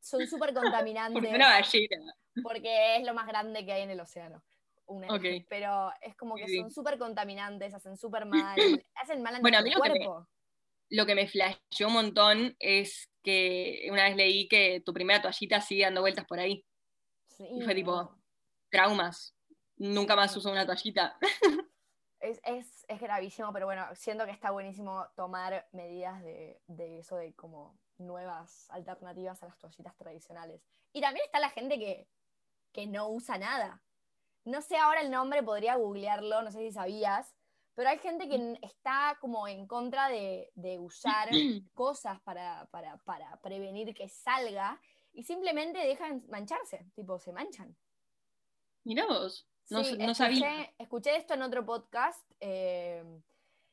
Son 0.00 0.20
súper 0.26 0.54
contaminantes 0.54 1.34
una 1.34 1.48
ballena. 1.48 2.14
porque 2.42 2.96
es 2.96 3.04
lo 3.06 3.14
más 3.14 3.26
grande 3.26 3.64
que 3.66 3.72
hay 3.72 3.82
en 3.82 3.90
el 3.90 4.00
océano. 4.00 4.42
Una- 4.90 5.14
Ok. 5.14 5.22
Pero 5.48 5.92
es 6.00 6.16
como 6.16 6.34
que 6.36 6.46
Sí, 6.46 6.58
son 6.58 6.70
súper 6.70 6.98
contaminantes, 6.98 7.72
hacen 7.74 7.96
súper 7.96 8.24
mal, 8.26 8.58
hacen 8.94 9.22
mal 9.22 9.36
a 9.36 9.40
Bueno, 9.40 9.58
a 9.58 9.60
nuestro 9.62 9.82
que 9.82 9.90
me- 9.90 10.04
cuerpo. 10.04 10.28
Lo 10.92 11.06
que 11.06 11.14
me 11.14 11.28
flasheó 11.28 11.86
un 11.86 11.92
montón 11.92 12.56
es 12.58 13.08
que 13.22 13.86
una 13.92 14.04
vez 14.04 14.16
leí 14.16 14.48
que 14.48 14.80
tu 14.84 14.92
primera 14.92 15.22
toallita 15.22 15.60
sigue 15.60 15.84
dando 15.84 16.00
vueltas 16.00 16.26
por 16.26 16.40
ahí. 16.40 16.64
Sí, 17.28 17.46
Y 17.48 17.62
fue 17.62 17.74
tipo. 17.76 18.16
Traumas. 18.70 19.34
Nunca 19.76 20.16
más 20.16 20.36
uso 20.36 20.50
una 20.50 20.66
toallita. 20.66 21.16
Es, 22.18 22.40
es, 22.44 22.84
es 22.88 23.00
gravísimo, 23.00 23.52
pero 23.52 23.66
bueno, 23.66 23.86
siento 23.94 24.24
que 24.26 24.30
está 24.32 24.50
buenísimo 24.50 25.06
tomar 25.16 25.66
medidas 25.72 26.22
de, 26.22 26.60
de 26.66 26.98
eso, 26.98 27.16
de 27.16 27.32
como 27.34 27.78
nuevas 27.98 28.68
alternativas 28.70 29.42
a 29.42 29.46
las 29.46 29.58
toallitas 29.58 29.96
tradicionales. 29.96 30.60
Y 30.92 31.00
también 31.00 31.24
está 31.24 31.38
la 31.40 31.50
gente 31.50 31.78
que, 31.78 32.08
que 32.72 32.86
no 32.86 33.08
usa 33.08 33.38
nada. 33.38 33.80
No 34.44 34.62
sé 34.62 34.76
ahora 34.76 35.00
el 35.02 35.10
nombre, 35.10 35.42
podría 35.42 35.76
googlearlo, 35.76 36.42
no 36.42 36.50
sé 36.50 36.58
si 36.60 36.72
sabías, 36.72 37.34
pero 37.74 37.88
hay 37.90 37.98
gente 37.98 38.28
que 38.28 38.58
está 38.62 39.16
como 39.20 39.46
en 39.48 39.66
contra 39.66 40.08
de, 40.08 40.50
de 40.54 40.78
usar 40.78 41.28
cosas 41.74 42.20
para, 42.22 42.66
para, 42.70 42.96
para 42.98 43.40
prevenir 43.40 43.94
que 43.94 44.08
salga 44.08 44.80
y 45.12 45.22
simplemente 45.24 45.78
dejan 45.78 46.24
mancharse, 46.28 46.86
tipo, 46.94 47.18
se 47.18 47.32
manchan. 47.32 47.76
Mirá 48.84 49.06
vos. 49.06 49.46
No, 49.68 49.84
Sí, 49.84 49.96
no 49.96 50.10
escuché, 50.12 50.14
sabía. 50.14 50.74
escuché 50.78 51.16
esto 51.16 51.34
en 51.34 51.42
otro 51.42 51.64
podcast 51.64 52.20
eh, 52.40 53.04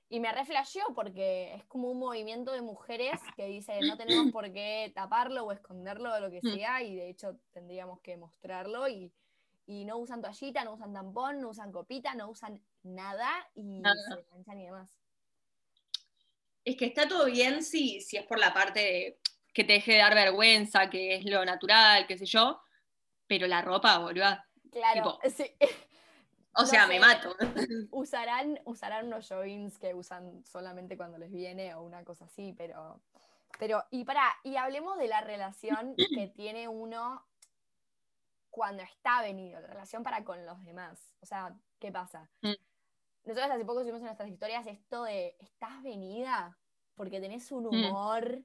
y 0.09 0.19
me 0.19 0.31
reflexió 0.31 0.83
porque 0.95 1.55
es 1.55 1.65
como 1.65 1.89
un 1.89 2.00
movimiento 2.00 2.51
de 2.51 2.62
mujeres 2.62 3.19
que 3.36 3.45
dice 3.47 3.81
no 3.81 3.97
tenemos 3.97 4.27
por 4.33 4.51
qué 4.53 4.91
taparlo 4.93 5.45
o 5.45 5.51
esconderlo 5.51 6.13
o 6.13 6.19
lo 6.19 6.29
que 6.29 6.41
Mm. 6.43 6.53
sea 6.53 6.83
y 6.83 6.95
de 6.95 7.09
hecho 7.09 7.39
tendríamos 7.51 8.00
que 8.01 8.15
mostrarlo 8.17 8.88
y, 8.88 9.12
y 9.67 9.86
no 9.86 9.97
usan 9.97 10.21
toallita, 10.21 10.63
no 10.63 10.74
usan 10.74 10.93
tampón, 10.93 11.39
no 11.41 11.50
usan 11.50 11.71
copita, 11.71 12.15
no 12.15 12.29
usan 12.29 12.59
nada 12.83 13.29
y 13.53 13.79
Nada. 13.81 13.95
se 14.09 14.25
manchan 14.33 14.59
y 14.59 14.65
demás. 14.65 14.95
Es 16.63 16.75
que 16.75 16.86
está 16.86 17.07
todo 17.07 17.25
bien 17.25 17.63
si, 17.63 18.01
si 18.01 18.17
es 18.17 18.25
por 18.25 18.39
la 18.39 18.53
parte 18.53 18.79
de 18.79 19.19
que 19.53 19.63
te 19.63 19.74
deje 19.74 19.93
de 19.93 19.97
dar 20.00 20.13
vergüenza, 20.15 20.89
que 20.89 21.15
es 21.15 21.25
lo 21.25 21.43
natural, 21.45 22.05
qué 22.07 22.17
sé 22.17 22.25
yo, 22.25 22.62
pero 23.27 23.47
la 23.47 23.62
ropa, 23.62 23.97
boluda. 24.00 24.47
Claro, 24.71 25.17
Tipo, 25.19 25.19
sí. 25.29 25.45
O 26.53 26.62
No 26.62 26.67
sea, 26.67 26.83
sé. 26.83 26.88
me 26.88 27.00
mato. 27.00 27.36
usarán, 27.91 28.59
usarán 28.65 29.07
unos 29.07 29.27
joggings 29.29 29.77
que 29.77 29.93
usan 29.93 30.43
solamente 30.45 30.97
cuando 30.97 31.17
les 31.17 31.31
viene 31.31 31.74
o 31.75 31.81
una 31.83 32.03
cosa 32.03 32.25
así, 32.25 32.53
pero. 32.57 33.01
Pero, 33.59 33.83
y 33.89 34.03
para, 34.03 34.24
y 34.43 34.55
hablemos 34.57 34.97
de 35.00 35.07
la 35.07 35.21
relación 35.21 35.95
que 35.95 36.27
tiene 36.27 36.67
uno 36.67 37.25
cuando 38.57 38.81
está 38.81 39.21
venido, 39.21 39.61
la 39.61 39.67
relación 39.67 40.01
para 40.01 40.23
con 40.23 40.43
los 40.43 40.63
demás. 40.65 41.13
O 41.21 41.27
sea, 41.27 41.55
¿qué 41.77 41.91
pasa? 41.91 42.27
Mm. 42.41 42.53
nosotros 43.23 43.51
hace 43.51 43.65
poco 43.65 43.81
subimos 43.81 43.99
en 43.99 44.05
nuestras 44.05 44.29
historias 44.29 44.65
esto 44.65 45.03
de, 45.03 45.35
¿estás 45.39 45.83
venida? 45.83 46.57
Porque 46.95 47.21
tenés 47.21 47.51
un 47.51 47.65
Mm. 47.65 47.67
humor 47.67 48.43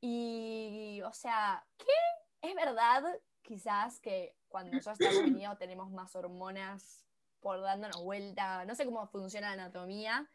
y, 0.00 1.00
o 1.04 1.12
sea, 1.12 1.64
¿qué? 1.78 2.48
Es 2.48 2.54
verdad, 2.56 3.04
quizás, 3.42 4.00
que 4.00 4.34
cuando 4.48 4.76
ya 4.80 4.90
estamos 4.90 5.22
venidos 5.22 5.56
tenemos 5.58 5.88
más 5.92 6.16
hormonas 6.16 7.04
por 7.38 7.60
dándonos 7.60 8.02
vuelta, 8.02 8.64
no 8.64 8.74
sé 8.74 8.84
cómo 8.86 9.06
funciona 9.06 9.54
la 9.54 9.62
anatomía, 9.64 10.28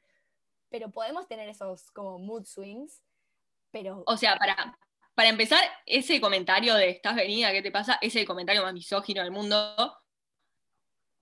pero 0.69 0.91
podemos 0.91 1.27
tener 1.27 1.49
esos 1.49 1.91
como 1.91 2.19
mood 2.19 2.45
swings, 2.45 3.03
pero 3.69 4.03
O 4.05 4.15
sea, 4.15 4.37
para, 4.37 4.79
para 5.19 5.31
empezar, 5.31 5.59
ese 5.85 6.21
comentario 6.21 6.75
de 6.75 6.91
estás 6.91 7.13
venida, 7.13 7.51
¿qué 7.51 7.61
te 7.61 7.73
pasa? 7.73 7.99
Es 8.01 8.15
el 8.15 8.25
comentario 8.25 8.63
más 8.63 8.73
misógino 8.73 9.21
del 9.21 9.31
mundo. 9.31 10.01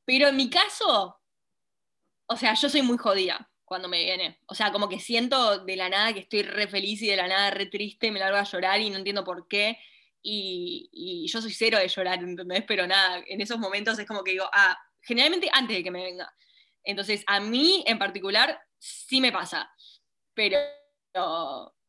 Pero 0.05 0.27
en 0.27 0.35
mi 0.35 0.51
caso, 0.51 1.19
o 2.27 2.35
sea, 2.37 2.53
yo 2.53 2.69
soy 2.69 2.83
muy 2.83 2.99
jodida 2.99 3.51
cuando 3.65 3.87
me 3.87 4.03
viene. 4.03 4.39
O 4.45 4.53
sea, 4.53 4.71
como 4.71 4.87
que 4.87 4.99
siento 4.99 5.65
de 5.65 5.75
la 5.75 5.89
nada 5.89 6.13
que 6.13 6.19
estoy 6.19 6.43
re 6.43 6.67
feliz 6.67 7.01
y 7.01 7.07
de 7.07 7.15
la 7.15 7.27
nada 7.27 7.49
re 7.49 7.65
triste, 7.65 8.11
me 8.11 8.19
largo 8.19 8.37
a 8.37 8.43
llorar 8.43 8.79
y 8.79 8.91
no 8.91 8.97
entiendo 8.99 9.23
por 9.23 9.47
qué. 9.47 9.79
Y, 10.21 10.91
y 10.93 11.27
yo 11.27 11.41
soy 11.41 11.51
cero 11.51 11.79
de 11.79 11.87
llorar, 11.87 12.19
¿entendés? 12.19 12.65
Pero 12.67 12.85
nada, 12.85 13.23
en 13.25 13.41
esos 13.41 13.57
momentos 13.57 13.97
es 13.97 14.05
como 14.05 14.23
que 14.23 14.33
digo, 14.33 14.47
ah, 14.53 14.77
generalmente 15.01 15.49
antes 15.51 15.75
de 15.75 15.83
que 15.83 15.89
me 15.89 16.03
venga. 16.03 16.31
Entonces, 16.83 17.23
a 17.25 17.39
mí 17.39 17.83
en 17.87 17.97
particular 17.97 18.61
sí 18.77 19.19
me 19.21 19.31
pasa. 19.31 19.67
Pero 20.35 20.59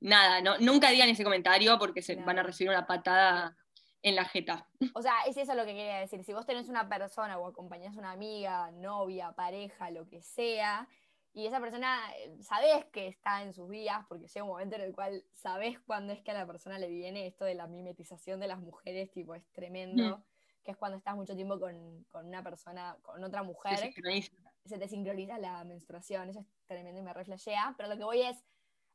nada, 0.01 0.41
no, 0.41 0.59
nunca 0.59 0.91
digan 0.91 1.09
ese 1.09 1.25
comentario 1.25 1.79
porque 1.79 2.03
se 2.03 2.15
Claro. 2.15 2.27
van 2.27 2.39
a 2.39 2.43
recibir 2.43 2.71
una 2.71 2.87
patada 2.87 3.57
en 4.03 4.15
la 4.15 4.25
jeta. 4.25 4.69
O 4.95 5.03
sea, 5.03 5.15
es 5.27 5.37
eso 5.37 5.55
lo 5.55 5.65
que 5.65 5.75
quería 5.75 5.99
decir. 5.99 6.23
Si 6.25 6.33
vos 6.33 6.47
tenés 6.47 6.69
una 6.69 6.89
persona 6.89 7.37
o 7.39 7.47
acompañás 7.49 7.97
a 7.97 7.99
una 7.99 8.13
amiga, 8.13 8.71
novia, 8.71 9.33
pareja, 9.33 9.91
lo 9.91 10.07
que 10.09 10.23
sea, 10.23 10.89
y 11.33 11.47
esa 11.47 11.61
persona 11.61 12.01
eh, 12.17 12.37
sabés 12.43 12.87
que 12.87 13.07
está 13.09 13.43
en 13.43 13.53
sus 13.53 13.69
días, 13.69 14.05
porque 14.09 14.27
llega 14.29 14.45
un 14.45 14.51
momento 14.51 14.77
en 14.77 14.83
el 14.83 14.95
cual 14.95 15.25
sabés 15.35 15.79
cuándo 15.81 16.13
es 16.13 16.23
que 16.23 16.31
a 16.31 16.35
la 16.35 16.47
persona 16.47 16.79
le 16.79 16.89
viene 16.89 17.27
esto 17.27 17.45
de 17.45 17.55
la 17.55 17.67
mimetización 17.67 18.41
de 18.41 18.49
las 18.49 18.59
mujeres, 18.61 19.11
tipo, 19.11 19.35
es 19.35 19.45
tremendo, 19.53 20.25
que 20.65 20.71
es 20.73 20.77
cuando 20.77 20.97
estás 20.99 21.15
mucho 21.17 21.35
tiempo 21.35 21.59
con, 21.61 22.05
con 22.05 22.27
una 22.27 22.43
persona, 22.43 22.97
con 23.03 23.23
otra 23.23 23.41
Se 23.41 23.47
mujer, 23.47 23.79
sincroniza. 23.79 24.33
se 24.65 24.79
te 24.79 24.89
sincroniza 24.89 25.39
la 25.39 25.65
menstruación, 25.65 26.29
eso 26.31 26.41
es 26.41 26.47
tremendo 26.67 27.01
y 27.01 27.05
me 27.05 27.13
reflejea, 27.13 27.75
pero 27.77 27.89
lo 27.89 27.97
que 27.97 28.05
voy 28.05 28.23
es, 28.23 28.45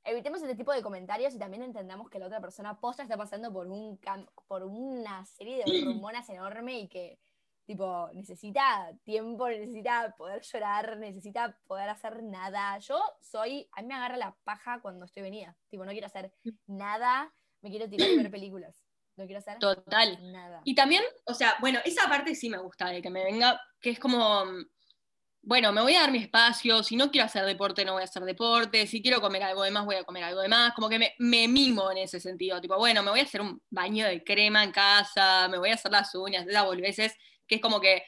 evitemos 0.03 0.41
este 0.41 0.55
tipo 0.55 0.73
de 0.73 0.81
comentarios 0.81 1.33
y 1.33 1.39
también 1.39 1.63
entendamos 1.63 2.09
que 2.09 2.19
la 2.19 2.27
otra 2.27 2.41
persona 2.41 2.79
posta 2.79 3.03
está 3.03 3.17
pasando 3.17 3.51
por, 3.51 3.67
un 3.67 3.99
por 4.47 4.63
una 4.63 5.25
serie 5.25 5.63
de 5.63 5.87
hormonas 5.87 6.29
enorme 6.29 6.79
y 6.79 6.87
que, 6.87 7.19
tipo, 7.65 8.09
necesita 8.13 8.91
tiempo, 9.03 9.47
necesita 9.47 10.15
poder 10.17 10.41
llorar, 10.41 10.97
necesita 10.97 11.57
poder 11.65 11.89
hacer 11.89 12.23
nada. 12.23 12.77
Yo 12.79 13.01
soy, 13.21 13.69
a 13.71 13.81
mí 13.81 13.87
me 13.87 13.95
agarra 13.95 14.17
la 14.17 14.35
paja 14.43 14.81
cuando 14.81 15.05
estoy 15.05 15.23
venida, 15.23 15.55
tipo, 15.69 15.85
no 15.85 15.91
quiero 15.91 16.07
hacer 16.07 16.33
nada, 16.67 17.33
me 17.61 17.69
quiero 17.69 17.89
tirar 17.89 18.09
y 18.09 18.17
ver 18.17 18.31
películas, 18.31 18.83
no 19.15 19.25
quiero 19.25 19.39
hacer 19.39 19.59
Total. 19.59 20.31
nada. 20.31 20.61
Y 20.65 20.75
también, 20.75 21.03
o 21.25 21.33
sea, 21.33 21.55
bueno, 21.61 21.79
esa 21.85 22.09
parte 22.09 22.35
sí 22.35 22.49
me 22.49 22.57
gusta 22.57 22.89
de 22.89 23.01
que 23.01 23.09
me 23.09 23.23
venga, 23.23 23.59
que 23.79 23.91
es 23.91 23.99
como, 23.99 24.45
mm, 24.45 24.65
bueno, 25.45 25.73
me 25.73 25.81
voy 25.81 25.93
a 25.95 26.01
dar 26.01 26.11
mi 26.11 26.19
espacio, 26.19 26.81
si 26.83 26.95
no 26.95 27.11
quiero 27.11 27.25
hacer 27.25 27.45
deporte, 27.45 27.83
no 27.83 27.93
voy 27.93 28.01
a 28.01 28.05
hacer 28.05 28.23
deporte, 28.23 28.87
si 28.87 29.01
quiero 29.01 29.19
comer 29.19 29.43
algo 29.43 29.63
de 29.63 29.71
más, 29.71 29.83
voy 29.85 29.95
a 29.95 30.03
comer 30.05 30.23
algo 30.23 30.39
de 30.41 30.47
más, 30.47 30.73
como 30.73 30.87
que 30.87 30.97
me, 30.97 31.13
me 31.19 31.47
mimo 31.49 31.91
en 31.91 31.97
ese 31.97 32.19
sentido, 32.21 32.61
tipo, 32.61 32.77
bueno, 32.77 33.03
me 33.03 33.11
voy 33.11 33.19
a 33.19 33.23
hacer 33.23 33.41
un 33.41 33.61
baño 33.69 34.05
de 34.07 34.23
crema 34.23 34.63
en 34.63 34.71
casa, 34.71 35.47
me 35.49 35.57
voy 35.57 35.69
a 35.71 35.73
hacer 35.73 35.91
las 35.91 36.15
uñas, 36.15 36.47
esas 36.47 36.65
boludeces, 36.65 37.13
que 37.45 37.55
es 37.55 37.61
como 37.61 37.81
que, 37.81 38.03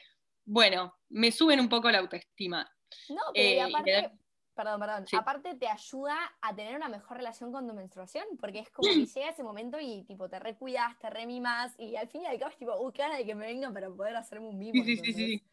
bueno, 0.46 0.94
me 1.10 1.30
suben 1.30 1.60
un 1.60 1.68
poco 1.68 1.90
la 1.90 1.98
autoestima. 1.98 2.62
No, 3.10 3.16
pero 3.34 3.48
Eh, 3.48 3.56
y 3.56 3.60
aparte, 3.60 3.92
da- 3.92 4.12
perdón, 4.54 4.80
perdón, 4.80 5.06
Sí. 5.06 5.16
aparte 5.16 5.54
te 5.56 5.68
ayuda 5.68 6.16
a 6.40 6.56
tener 6.56 6.74
una 6.74 6.88
mejor 6.88 7.18
relación 7.18 7.52
con 7.52 7.66
tu 7.68 7.74
menstruación, 7.74 8.24
porque 8.40 8.60
es 8.60 8.70
como 8.70 8.88
que 8.88 9.04
llega 9.04 9.28
ese 9.28 9.42
momento 9.42 9.78
y 9.78 10.04
tipo 10.04 10.30
te 10.30 10.38
recuidas, 10.38 10.98
te 10.98 11.10
remimas, 11.10 11.74
y 11.78 11.96
al 11.96 12.08
fin 12.08 12.22
y 12.22 12.26
al 12.26 12.38
cabo 12.38 12.50
es 12.52 12.56
tipo, 12.56 12.74
uy, 12.80 12.92
qué 12.94 13.02
ganas 13.02 13.18
de 13.18 13.26
que 13.26 13.34
me 13.34 13.44
venga 13.44 13.70
para 13.70 13.90
poder 13.90 14.16
hacerme 14.16 14.48
un 14.48 14.58
mimo. 14.58 14.82
Sí, 14.84 14.96
sí, 14.96 15.04
sí, 15.04 15.12
sí. 15.12 15.50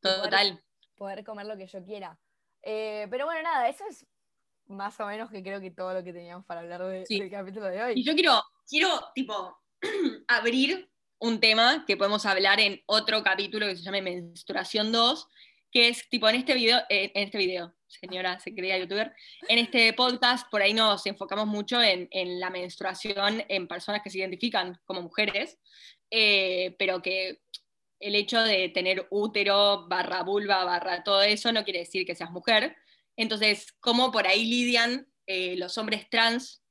Total. 0.00 0.60
Poder 0.98 1.24
comer 1.24 1.46
lo 1.46 1.56
que 1.56 1.66
yo 1.66 1.82
quiera. 1.84 2.18
Eh, 2.62 3.06
pero 3.10 3.24
bueno, 3.24 3.40
nada, 3.42 3.68
eso 3.68 3.84
es 3.88 4.04
más 4.66 4.98
o 5.00 5.06
menos 5.06 5.30
que 5.30 5.42
creo 5.42 5.60
que 5.60 5.70
todo 5.70 5.94
lo 5.94 6.04
que 6.04 6.12
teníamos 6.12 6.44
para 6.44 6.60
hablar 6.60 6.82
de- 6.84 7.06
Sí. 7.06 7.18
del 7.20 7.30
capítulo 7.30 7.66
de 7.66 7.76
Y 7.76 7.80
hoy. 7.80 8.04
yo 8.04 8.12
quiero, 8.14 8.42
quiero, 8.68 8.88
tipo, 9.14 9.56
abrir 10.28 10.90
un 11.20 11.40
tema 11.40 11.84
que 11.86 11.96
podemos 11.96 12.26
hablar 12.26 12.60
en 12.60 12.82
otro 12.86 13.22
capítulo 13.22 13.66
que 13.66 13.76
se 13.76 13.82
llama 13.82 14.00
Menstruación 14.02 14.92
2, 14.92 15.28
que 15.70 15.88
es, 15.88 16.08
tipo, 16.08 16.28
en 16.28 16.36
este 16.36 16.54
video, 16.54 16.78
eh, 16.88 17.12
en 17.14 17.24
este 17.24 17.38
video, 17.38 17.74
señora, 17.86 18.38
se 18.40 18.54
creía 18.54 18.78
youtuber, 18.78 19.14
en 19.48 19.58
este 19.58 19.92
podcast, 19.94 20.50
por 20.50 20.62
ahí 20.62 20.74
nos 20.74 21.06
enfocamos 21.06 21.46
mucho 21.46 21.80
en, 21.82 22.08
en 22.10 22.38
la 22.40 22.50
menstruación 22.50 23.44
en 23.48 23.66
personas 23.68 24.02
que 24.02 24.10
se 24.10 24.18
identifican 24.18 24.78
como 24.84 25.02
mujeres, 25.02 25.58
eh, 26.10 26.74
pero 26.78 27.00
que 27.02 27.40
el 28.00 28.14
hecho 28.14 28.42
de 28.42 28.68
tener 28.68 29.06
útero, 29.10 29.86
barra 29.88 30.22
vulva, 30.22 30.64
barra 30.64 31.02
todo 31.02 31.22
eso, 31.22 31.52
no 31.52 31.64
quiere 31.64 31.80
decir 31.80 32.06
que 32.06 32.14
seas 32.14 32.30
mujer. 32.30 32.76
Entonces, 33.16 33.72
¿cómo 33.80 34.12
por 34.12 34.26
ahí 34.26 34.44
lidian 34.44 35.08
eh, 35.26 35.56
los 35.56 35.76
hombres 35.78 36.08
trans 36.08 36.62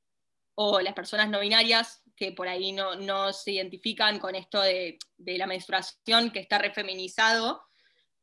o 0.56 0.80
las 0.82 0.94
personas 0.94 1.30
no 1.30 1.40
binarias 1.40 2.02
que 2.16 2.32
por 2.32 2.48
ahí 2.48 2.72
no, 2.72 3.34
se 3.34 3.52
identifican 3.52 4.20
con 4.20 4.36
esto 4.36 4.62
de, 4.62 4.98
de 5.18 5.38
la 5.38 5.48
menstruación 5.48 6.32
que 6.32 6.40
está 6.40 6.58
refeminizado? 6.58 7.64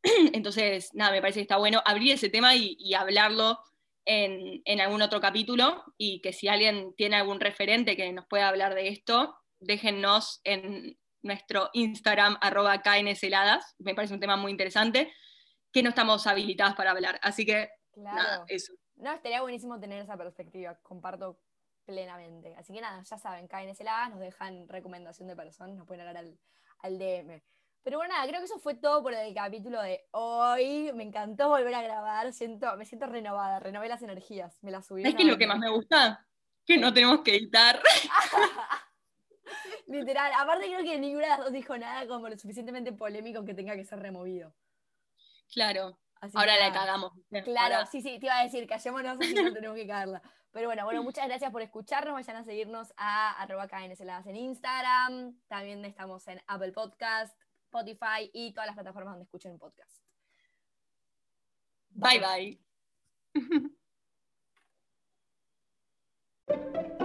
Entonces, 0.32 0.90
nada, 0.94 1.12
me 1.12 1.20
parece 1.20 1.40
que 1.40 1.42
está 1.42 1.58
bueno 1.58 1.82
abrir 1.84 2.12
ese 2.12 2.30
tema 2.30 2.54
y, 2.56 2.76
y 2.78 2.94
hablarlo 2.94 3.60
en, 4.06 4.62
en 4.64 4.80
algún 4.80 5.02
otro 5.02 5.20
capítulo 5.20 5.84
y 5.96 6.20
que 6.20 6.32
si 6.32 6.48
alguien 6.48 6.94
tiene 6.96 7.16
algún 7.16 7.40
referente 7.40 7.96
que 7.96 8.12
nos 8.12 8.26
pueda 8.26 8.48
hablar 8.48 8.74
de 8.74 8.88
esto, 8.88 9.36
déjennos 9.60 10.40
en 10.44 10.98
nuestro 11.24 11.70
Instagram, 11.72 12.36
arroba 12.40 12.80
KNSeladas, 12.82 13.74
me 13.78 13.94
parece 13.94 14.14
un 14.14 14.20
tema 14.20 14.36
muy 14.36 14.52
interesante, 14.52 15.12
que 15.72 15.82
no 15.82 15.88
estamos 15.88 16.26
habilitadas 16.26 16.74
para 16.74 16.92
hablar. 16.92 17.18
Así 17.22 17.44
que, 17.44 17.70
Claro. 17.92 18.16
nada, 18.16 18.44
eso. 18.48 18.72
No, 18.96 19.12
estaría 19.12 19.40
buenísimo 19.40 19.80
tener 19.80 20.00
esa 20.02 20.16
perspectiva, 20.16 20.78
comparto 20.82 21.40
plenamente. 21.84 22.54
Así 22.56 22.72
que 22.72 22.80
nada, 22.80 23.02
ya 23.02 23.18
saben, 23.18 23.48
KNSLA, 23.48 24.08
nos 24.10 24.20
dejan 24.20 24.68
recomendación 24.68 25.28
de 25.28 25.36
personas, 25.36 25.76
nos 25.76 25.86
pueden 25.86 26.06
hablar 26.06 26.24
al, 26.24 26.38
al 26.80 26.98
DM. 26.98 27.42
Pero 27.82 27.98
bueno, 27.98 28.14
nada, 28.14 28.26
creo 28.26 28.40
que 28.40 28.46
eso 28.46 28.58
fue 28.58 28.74
todo 28.74 29.02
por 29.02 29.12
el 29.12 29.34
capítulo 29.34 29.82
de 29.82 30.06
hoy. 30.12 30.90
Me 30.94 31.04
encantó 31.04 31.48
volver 31.50 31.74
a 31.74 31.82
grabar, 31.82 32.32
siento, 32.32 32.74
me 32.76 32.86
siento 32.86 33.06
renovada, 33.06 33.60
renové 33.60 33.88
las 33.88 34.02
energías, 34.02 34.56
me 34.62 34.70
las 34.70 34.86
subí. 34.86 35.02
¿Sabes 35.02 35.16
qué 35.16 35.22
es 35.22 35.28
lo 35.28 35.36
que 35.36 35.46
más 35.46 35.58
me 35.58 35.70
gusta? 35.70 36.26
Que 36.64 36.78
no 36.78 36.94
tenemos 36.94 37.20
que 37.20 37.36
editar. 37.36 37.80
Literal. 39.94 40.32
Aparte 40.36 40.66
creo 40.66 40.82
que 40.82 40.98
ninguna 40.98 41.24
de 41.24 41.28
las 41.28 41.38
dos 41.38 41.52
dijo 41.52 41.76
nada 41.78 42.06
como 42.06 42.28
lo 42.28 42.36
suficientemente 42.36 42.92
polémico 42.92 43.44
que 43.44 43.54
tenga 43.54 43.76
que 43.76 43.84
ser 43.84 44.00
removido. 44.00 44.54
Claro. 45.52 45.98
Ahora 46.32 46.56
la 46.56 46.72
cagamos. 46.72 47.12
Claro, 47.44 47.86
sí, 47.90 48.00
sí, 48.00 48.18
te 48.18 48.26
iba 48.26 48.38
a 48.38 48.44
decir, 48.44 48.66
callémonos 48.66 49.18
así 49.20 49.34
no 49.34 49.52
tenemos 49.52 49.76
que 49.76 49.86
cagarla. 49.86 50.22
Pero 50.52 50.68
bueno, 50.68 50.84
bueno, 50.84 51.02
muchas 51.02 51.26
gracias 51.26 51.50
por 51.50 51.62
escucharnos. 51.62 52.14
Vayan 52.14 52.36
a 52.36 52.44
seguirnos 52.44 52.94
a 52.96 53.42
arroba 53.42 53.68
en 53.82 54.36
Instagram. 54.36 55.38
También 55.48 55.84
estamos 55.84 56.26
en 56.28 56.40
Apple 56.46 56.72
Podcast, 56.72 57.36
Spotify 57.64 58.30
y 58.32 58.52
todas 58.52 58.68
las 58.68 58.76
plataformas 58.76 59.12
donde 59.12 59.24
escuchen 59.24 59.52
un 59.52 59.58
podcast. 59.58 60.00
Bye. 61.90 62.20
bye. 62.20 63.74